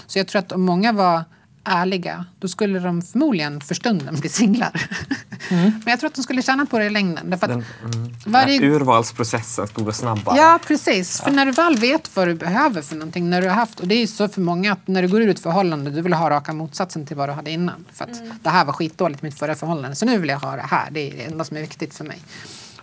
[0.06, 1.24] Så jag tror att om många var
[1.64, 4.88] ärliga, då skulle de förmodligen för stunden bli singlar.
[5.50, 7.30] Men jag tror att de skulle tjäna på det i längden.
[7.30, 8.60] Därför Den, mm, varje...
[8.62, 10.36] urvalsprocessen skulle gå snabbare.
[10.36, 11.20] Ja, precis.
[11.20, 13.88] För när du väl vet vad du behöver för någonting, när du har haft, och
[13.88, 16.12] det är ju så för många att när du går ur ett förhållande, du vill
[16.12, 17.84] ha raka motsatsen till vad du hade innan.
[17.92, 20.62] För att det här var skitdåligt mitt förra förhållande, så nu vill jag ha det
[20.62, 20.90] här.
[20.90, 22.18] Det är det enda som är viktigt för mig.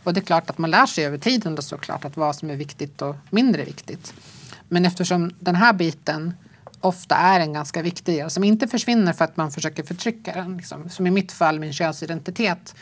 [0.03, 2.49] Och det är klart att man lär sig över tiden då såklart att vad som
[2.49, 4.13] är viktigt och mindre viktigt.
[4.69, 6.33] Men eftersom den här biten
[6.81, 10.57] ofta är en ganska viktig del som inte försvinner för att man försöker förtrycka den.
[10.57, 10.89] Liksom.
[10.89, 12.75] Som i mitt fall min könsidentitet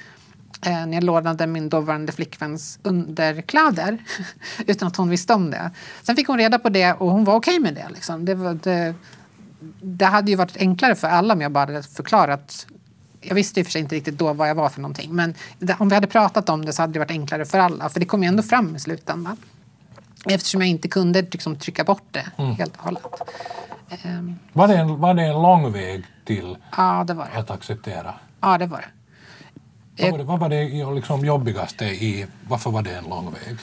[0.66, 3.98] eh, när jag lånade min dåvarande flickväns underkläder
[4.68, 5.72] utan att hon visste om det.
[6.04, 7.90] Sen fick hon reda på det och hon var okej med det.
[7.94, 8.26] Liksom.
[8.26, 8.96] Det, var, det,
[9.82, 12.68] det hade ju varit enklare för alla om jag bara hade förklarat
[13.28, 15.16] jag visste i och för sig inte riktigt då vad jag var för någonting.
[15.16, 15.34] Men
[15.78, 17.90] om vi hade pratat om det så hade det varit enklare för alla.
[17.90, 19.38] För det kom ju ändå fram i slutändan.
[20.26, 22.26] Eftersom jag inte kunde liksom, trycka bort det
[22.58, 23.04] helt och hållet.
[23.90, 27.40] Ehm, Var det, en, var det en lång väg till ja, det var det.
[27.40, 28.14] att acceptera?
[28.42, 28.88] Ja, det var det.
[30.04, 32.26] Vad var det, vad var det liksom jobbigaste i...
[32.48, 33.58] Varför var det en lång väg?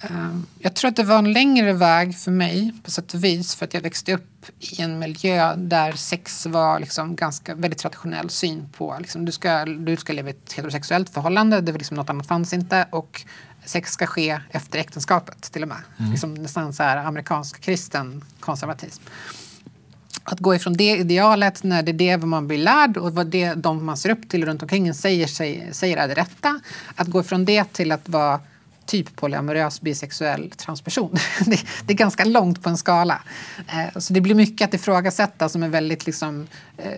[0.00, 3.54] Ehm, Jag tror att det var en längre väg för mig på sätt och vis
[3.54, 8.30] för att jag växte upp i en miljö där sex var liksom ganska väldigt traditionell
[8.30, 11.96] syn på liksom, du, ska, du ska leva i ett heterosexuellt förhållande, det var liksom
[11.96, 13.22] något annat fanns inte och
[13.70, 15.78] sex ska ske efter äktenskapet till och med.
[16.10, 19.02] Liksom nästan så här amerikansk kristen konservatism.
[20.24, 23.54] Att gå ifrån det idealet när det är det man blir lärd och vad det
[23.54, 26.60] de man ser upp till runt omkring en säger, säger, säger är det rätta.
[26.94, 28.40] Att gå ifrån det till att vara
[28.86, 31.18] typ polyamorös, bisexuell, transperson.
[31.46, 33.22] Det, det är ganska långt på en skala.
[33.68, 36.46] Eh, så det blir mycket att ifrågasätta som är väldigt liksom
[36.76, 36.92] eh,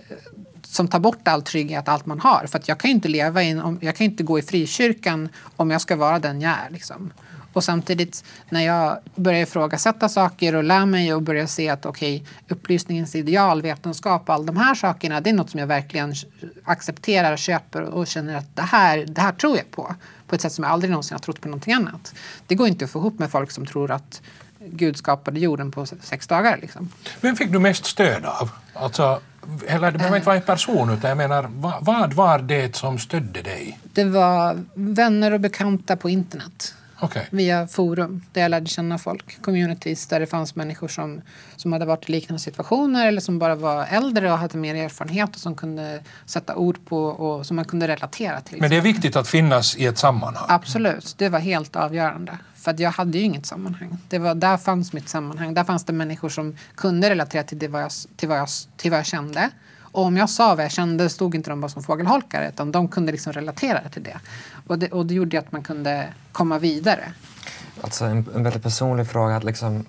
[0.73, 2.45] som tar bort all trygghet, allt man har.
[2.47, 5.71] För att jag kan ju inte leva in, jag kan inte gå i frikyrkan om
[5.71, 6.69] jag ska vara den jag är.
[6.69, 7.13] Liksom.
[7.53, 12.23] Och samtidigt när jag börjar ifrågasätta saker och lär mig och börjar se att okej,
[12.47, 16.13] upplysningens ideal, vetenskap och all de här sakerna, det är något som jag verkligen
[16.63, 19.95] accepterar, köper och känner att det här, det här tror jag på.
[20.27, 22.13] På ett sätt som jag aldrig någonsin har trott på någonting annat.
[22.47, 24.21] Det går inte att få ihop med folk som tror att
[24.59, 26.57] Gud skapade jorden på sex dagar.
[26.61, 26.89] Liksom.
[27.21, 28.49] Vem fick du mest stöd av?
[28.73, 29.21] Alltså,
[29.67, 33.41] eller det behöver inte vara en person, utan jag menar, vad var det som stödde
[33.41, 33.79] dig?
[33.93, 36.75] Det var vänner och bekanta på internet.
[37.03, 37.27] Okej.
[37.29, 39.41] via forum där jag lärde känna folk.
[39.41, 41.21] Communities där det fanns människor som,
[41.55, 45.35] som hade varit i liknande situationer eller som bara var äldre och hade mer erfarenhet
[45.35, 48.61] och som kunde sätta ord på och som man kunde relatera till.
[48.61, 50.45] Men det är viktigt att finnas i ett sammanhang.
[50.47, 52.37] Absolut, det var helt avgörande.
[52.55, 53.97] För jag hade ju inget sammanhang.
[54.09, 55.53] Det var, där fanns mitt sammanhang.
[55.53, 58.47] Där fanns det människor som kunde relatera till, det vad jag, till, vad jag,
[58.77, 59.49] till vad jag kände.
[59.93, 62.87] Och om jag sa vad jag kände stod inte de bara som fågelholkare utan de
[62.87, 64.19] kunde liksom relatera till det.
[64.67, 67.13] Och det, och det gjorde att man kunde komma vidare.
[67.81, 69.85] Alltså en, en väldigt personlig fråga, att liksom,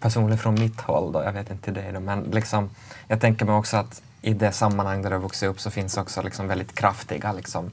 [0.00, 2.70] personlig från mitt håll då, jag vet inte till dig då, men liksom,
[3.08, 5.96] jag tänker mig också att i det sammanhang där du har vuxit upp så finns
[5.96, 7.70] också liksom väldigt kraftiga liksom,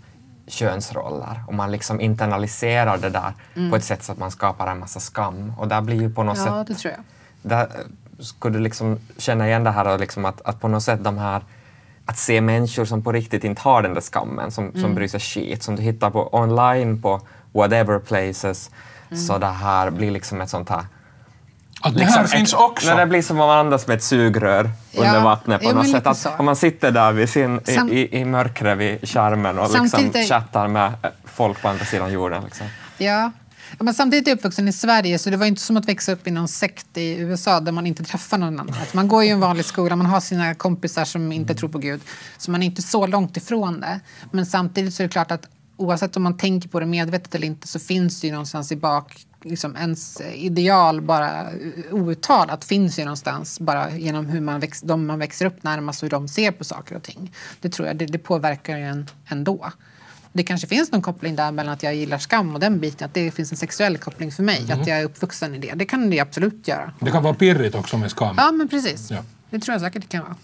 [0.47, 3.33] könsroller och man liksom internaliserar det där
[3.69, 6.23] på ett sätt så att man skapar en massa skam och där blir ju på
[6.23, 7.03] något Ja, sätt det tror jag.
[7.51, 10.83] där eh, skulle du liksom känna igen det här och liksom att, att på något
[10.83, 11.41] sätt de här
[12.05, 15.19] att se människor som på riktigt inte har den där skammen, som, som bryr sig
[15.19, 17.21] skit, som du hittar på online på
[17.53, 18.71] whatever places,
[19.27, 20.85] så det här blir liksom ett sånt här
[21.81, 22.87] Att det här liksom finns också.
[22.87, 25.75] När det blir som om man andas med ett sugrör under Ja, vattnet på jo,
[25.75, 26.07] något sätt.
[26.07, 29.63] Att, om man sitter där vid sin, i, Sam- i, i mörkret vid skärmen och
[29.63, 30.91] liksom Samtidigt chattar med
[31.25, 32.43] folk på andra sidan jorden.
[32.43, 32.67] Liksom.
[32.97, 33.31] Ja.
[33.71, 36.11] Ja, Men samtidigt är jag uppvuxen i Sverige så det var inte som att växa
[36.11, 38.75] upp i någon sekt i USA där man inte träffar någon annan.
[38.81, 41.69] Att Man går ju i en vanlig skola, man har sina kompisar som inte tror
[41.69, 42.01] på Gud.
[42.37, 43.99] Så man är inte så långt ifrån det.
[44.31, 45.47] Men samtidigt så är det klart att
[45.77, 48.75] oavsett om man tänker på det medvetet eller inte så finns det ju någonstans i
[48.75, 51.47] bak liksom ens ideal bara
[51.91, 56.05] outtalat finns ju någonstans bara genom hur man väx, de man växer upp närmast och
[56.05, 57.33] hur de ser på saker och ting.
[57.61, 59.71] Det tror jag, det, det påverkar ju en ändå.
[60.35, 63.13] Det kanske finns någon koppling där mellan att jag gillar skam och den biten, att
[63.13, 65.73] det finns en sexuell koppling för mig, att jag är uppvuxen i det.
[65.75, 66.91] Det kan det absolut göra.
[66.99, 68.35] Det kan vara pirrigt också med skam.
[68.37, 69.11] Ja, men precis.
[69.11, 69.17] Ja.
[69.49, 70.35] Det tror jag säkert det kan vara.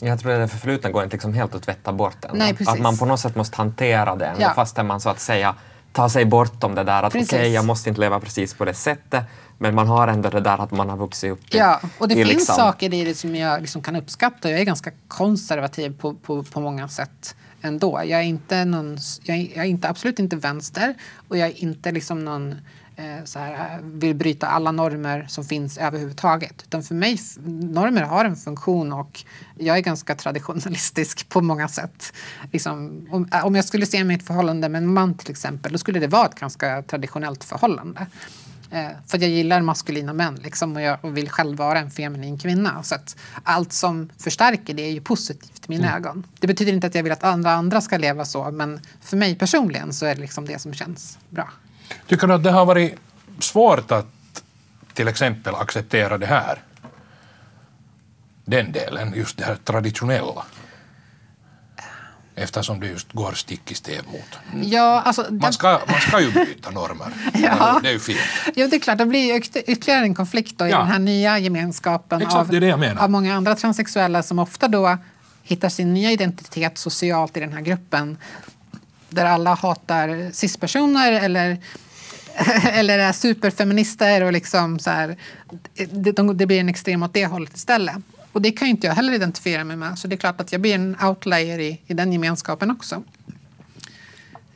[0.00, 2.36] Jag tror att det förflutna går inte liksom helt att tvätta bort ändå.
[2.36, 2.56] Nej.
[2.66, 4.52] Att man på något sätt måste hantera det ändå, Ja.
[4.54, 5.54] fastän man så att säga
[5.92, 7.54] tar sig bortom det där att okej, Precis.
[7.54, 9.24] jag måste inte leva precis på det sättet,
[9.58, 12.14] men man har ändå det där att man har vuxit upp i, Ja, och det
[12.14, 14.50] i finns liksom, saker i det som jag liksom kan uppskatta.
[14.50, 18.00] Jag är ganska konservativ på, på, på många sätt ändå.
[18.04, 20.94] Jag är, inte någon, jag, är, jag är inte, absolut inte vänster
[21.28, 22.52] och jag är inte liksom någon
[22.96, 26.62] eh, så här, vill bryta alla normer som finns överhuvudtaget.
[26.62, 27.18] Utan för mig,
[27.72, 29.24] normer har en funktion och
[29.58, 32.12] jag är ganska traditionalistisk på många sätt.
[32.52, 35.30] Liksom, om, eh, om jag skulle se mig i ett förhållande med en man till
[35.30, 38.06] exempel, då skulle det vara ett ganska traditionellt förhållande.
[38.70, 42.82] Eh, för jag gillar maskulina män liksom, och jag vill själv vara en feminin kvinna.
[42.82, 46.26] Så att allt som förstärker det är ju positivt i mina ögon.
[46.40, 49.34] Det betyder inte att jag vill att andra andra ska leva så men för mig
[49.34, 51.48] personligen så är det liksom det som känns bra.
[52.06, 52.94] Tycker du att det har varit
[53.38, 54.42] svårt att
[54.94, 56.62] till exempel acceptera det här?
[58.44, 60.44] Den delen, just det här traditionella.
[62.38, 64.64] Eftersom det just går stick i stäv mot.
[64.66, 67.06] Ja, alltså, Man ska, man ska ju bryta normer.
[67.34, 67.80] Ja.
[67.82, 68.18] Det är ju fint.
[68.56, 70.78] Jo, det är klart, det blir ju ytterligare en konflikt då i Ja.
[70.78, 74.98] den här nya gemenskapen Exakt, av, det det av många andra transsexuella som ofta då
[75.42, 78.18] hittar sin nya identitet socialt i den här gruppen.
[79.08, 81.58] Där alla hatar cispersoner eller,
[82.72, 85.16] eller är superfeminister och liksom så här,
[85.90, 87.96] det, de, det blir en extrem åt det hållet istället.
[88.38, 89.98] Och det kan ju inte jag heller identifiera mig med.
[89.98, 93.02] Så det är klart att jag blir en outlier i, i den gemenskapen också.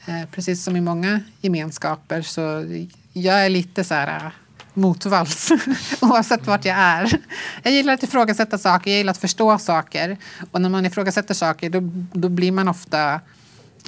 [0.07, 2.41] Eh, precis som i många gemenskaper så
[3.13, 4.33] jag är lite så här eh,
[4.75, 5.53] motvalls
[6.01, 7.21] oavsett vart jag är.
[7.63, 10.17] Jag gillar att ifrågasätta saker, jag gillar att förstå saker.
[10.51, 11.81] Och när man ifrågasätter saker då,
[12.13, 13.21] då blir man ofta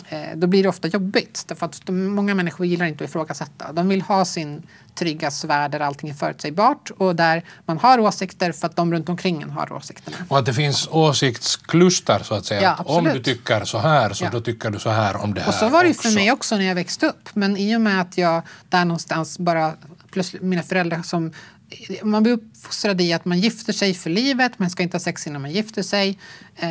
[0.09, 1.45] eh, då blir det ofta jobbigt.
[1.47, 3.73] Därför att många människor gillar inte att ifrågasätta.
[3.73, 4.63] De vill ha sin
[4.95, 9.09] trygga sfär där allting är förutsägbart och där man har åsikter för att de runt
[9.09, 10.17] omkring en har åsikterna.
[10.29, 12.63] Och att det finns åsiktskluster så att säga.
[12.63, 14.31] Ja, Att om du tycker så här så Ja.
[14.33, 16.15] då tycker du så här om det här Och så var det ju för också.
[16.19, 17.29] mig också när jag växte upp.
[17.35, 19.75] Men i och med att jag där någonstans bara,
[20.11, 21.33] plötsligt mina föräldrar som
[22.03, 25.27] man blir uppfostrad i att man gifter sig för livet, man ska inte ha sex
[25.27, 26.19] innan man gifter sig.
[26.57, 26.69] Eh,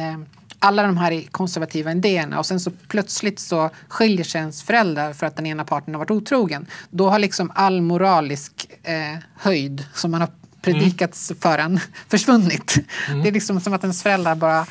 [0.63, 5.25] alla de här konservativa idéerna och sen så plötsligt så skiljer sig ens föräldrar för
[5.25, 6.65] att den ena parten har varit otrogen.
[6.89, 10.29] Då har liksom all moralisk eh, höjd som man har
[10.61, 12.77] predikats för en försvunnit.
[13.23, 14.65] Det är liksom som att ens föräldrar bara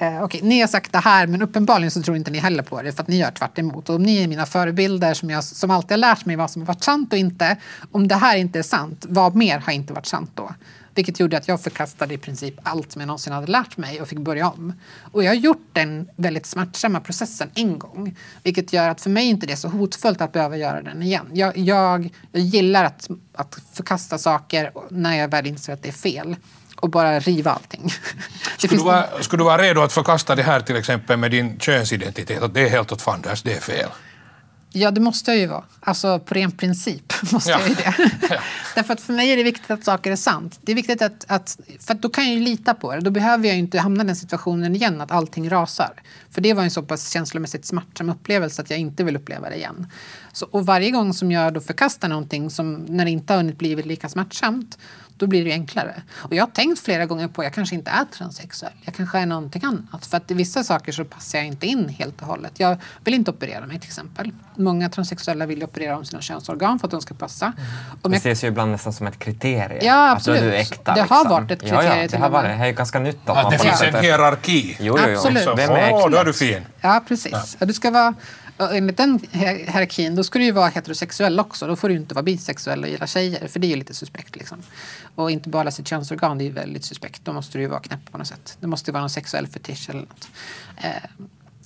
[0.00, 2.82] Eh, Okej, ni har sagt det här men uppenbarligen så tror inte ni heller på
[2.82, 3.88] det för att ni gör tvärt emot.
[3.88, 6.62] Och om ni är mina förebilder som, jag, som alltid har lärt mig vad som
[6.62, 7.56] har varit sant och inte.
[7.92, 10.50] Om det här inte är sant, vad mer har inte varit sant då?
[10.98, 14.08] Vilket gjorde att jag förkastade i princip allt som jag någonsin hade lärt mig och
[14.08, 14.72] fick börja om.
[15.12, 18.16] Och jag har gjort den väldigt smärtsamma processen en gång.
[18.42, 21.26] Vilket gör att för mig inte det är så hotfullt att behöva göra den igen.
[21.32, 25.92] Jag, jag, jag gillar att, att förkasta saker när jag väl inser att det är
[25.92, 26.36] fel.
[26.76, 27.92] Och bara riva allting.
[28.58, 31.58] Skulle du, vara, skulle du vara redo att förkasta det här till exempel med din
[31.60, 32.42] könsidentitet?
[32.42, 33.88] Att det är helt åt fanders, det är fel.
[34.72, 35.64] Ja, det måste jag ju vara.
[35.80, 37.60] Alltså på ren princip måste Ja.
[37.60, 37.94] jag ju det.
[38.30, 38.40] Ja.
[38.74, 40.58] Därför att för mig är det viktigt att saker är sant.
[40.62, 43.00] Det är viktigt att, att för att då kan jag ju lita på det.
[43.00, 45.92] Då behöver jag inte hamna i den situationen igen att allting rasar.
[46.30, 49.56] För det var en så pass känslomässigt smärtsam upplevelse att jag inte vill uppleva det
[49.56, 49.86] igen.
[50.32, 53.58] Så, och varje gång som jag då förkastar någonting som när det inte har hunnit
[53.58, 54.78] blivit lika smärtsamt
[55.18, 55.94] då blir det ju enklare.
[56.16, 58.72] Och jag har tänkt flera gånger på att jag kanske inte är transsexuell.
[58.84, 60.06] Jag kanske är någonting annat.
[60.06, 62.52] För att i vissa saker så passar jag inte in helt och hållet.
[62.56, 64.32] Jag vill inte operera mig till exempel.
[64.56, 67.52] Många transsexuella vill operera om sina könsorgan för att de ska passa.
[68.02, 69.78] Om Det jag, ses ju ibland nästan som ett kriterium.
[69.82, 70.52] Ja, Att då är absolut.
[70.52, 70.94] du äkta.
[70.94, 71.30] Det har liksom.
[71.30, 72.58] varit ett Ja, ja, kriterium det har varit.
[72.58, 74.76] Det är ju ganska nytt att Att man det finns en hierarki.
[74.80, 75.14] Jo, jo, jo.
[75.16, 75.44] Absolut.
[75.44, 76.08] Så, Vem är äkta?
[76.08, 76.62] då är du fin.
[76.80, 77.56] Ja, precis.
[77.60, 77.66] Ja.
[77.66, 78.14] Du ska vara,
[78.58, 81.66] enligt den hier- hierarkin då ska du ju vara heterosexuell också.
[81.66, 83.48] Då får du inte vara bisexuell och gilla tjejer.
[83.48, 84.36] För det är ju lite suspekt.
[84.36, 84.58] Liksom.
[85.14, 87.20] Och inte bara sitt könsorgan, det är ju väldigt suspekt.
[87.24, 88.56] Då måste du ju vara knäpp på något sätt.
[88.60, 90.28] Det måste ju vara någon sexuell fetisch eller något.
[90.76, 90.90] Eh,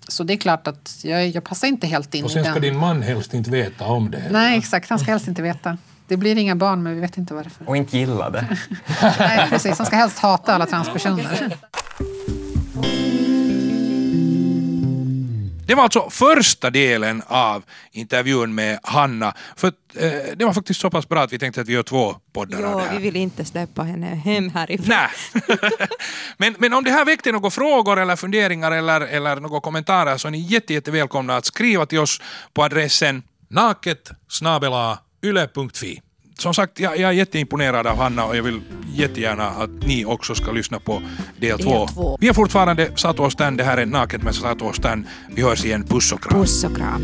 [0.09, 2.53] så det är klart att jag, jag passar inte helt in Och i sen ska
[2.53, 2.63] den.
[2.63, 4.23] din man helst inte veta om det.
[4.31, 4.91] Nej, exakt.
[4.91, 5.79] Han ska helst inte veta.
[6.09, 7.69] Det blir inga barn, men vi vet inte varför.
[7.69, 8.59] Och inte gilla det.
[9.19, 9.79] Nej, precis.
[9.79, 11.57] Han ska helst hata alla transpersoner.
[15.67, 19.35] Det var alltså första delen av intervjun med Hanna.
[19.57, 22.17] För eh, det var faktiskt så pass bra att vi tänkte att vi gör två
[22.33, 22.97] poddar av Jo, det här.
[22.97, 24.87] vi vill inte släppa henne hem härifrån.
[24.89, 25.09] Nej.
[26.37, 30.29] men, men om det här väckte några frågor eller funderingar eller, eller några kommentarer så
[30.29, 32.21] är ni jätte, jätte välkomna att skriva till oss
[32.55, 34.11] på adressen naket
[35.25, 36.03] yle.fi.
[36.43, 38.61] Som sagt, jag, jag är jätteimponerad av Hanna och jag vill
[38.95, 41.03] jättegärna att ni också ska lyssna på
[41.41, 41.87] del Del två.
[41.87, 42.19] två.
[42.21, 45.07] Vi är fortfarande Sato och Stan, det här är Naket med Stan.
[45.35, 46.41] Vi hörs igen, puss och kram.
[46.41, 47.03] Puss och kram.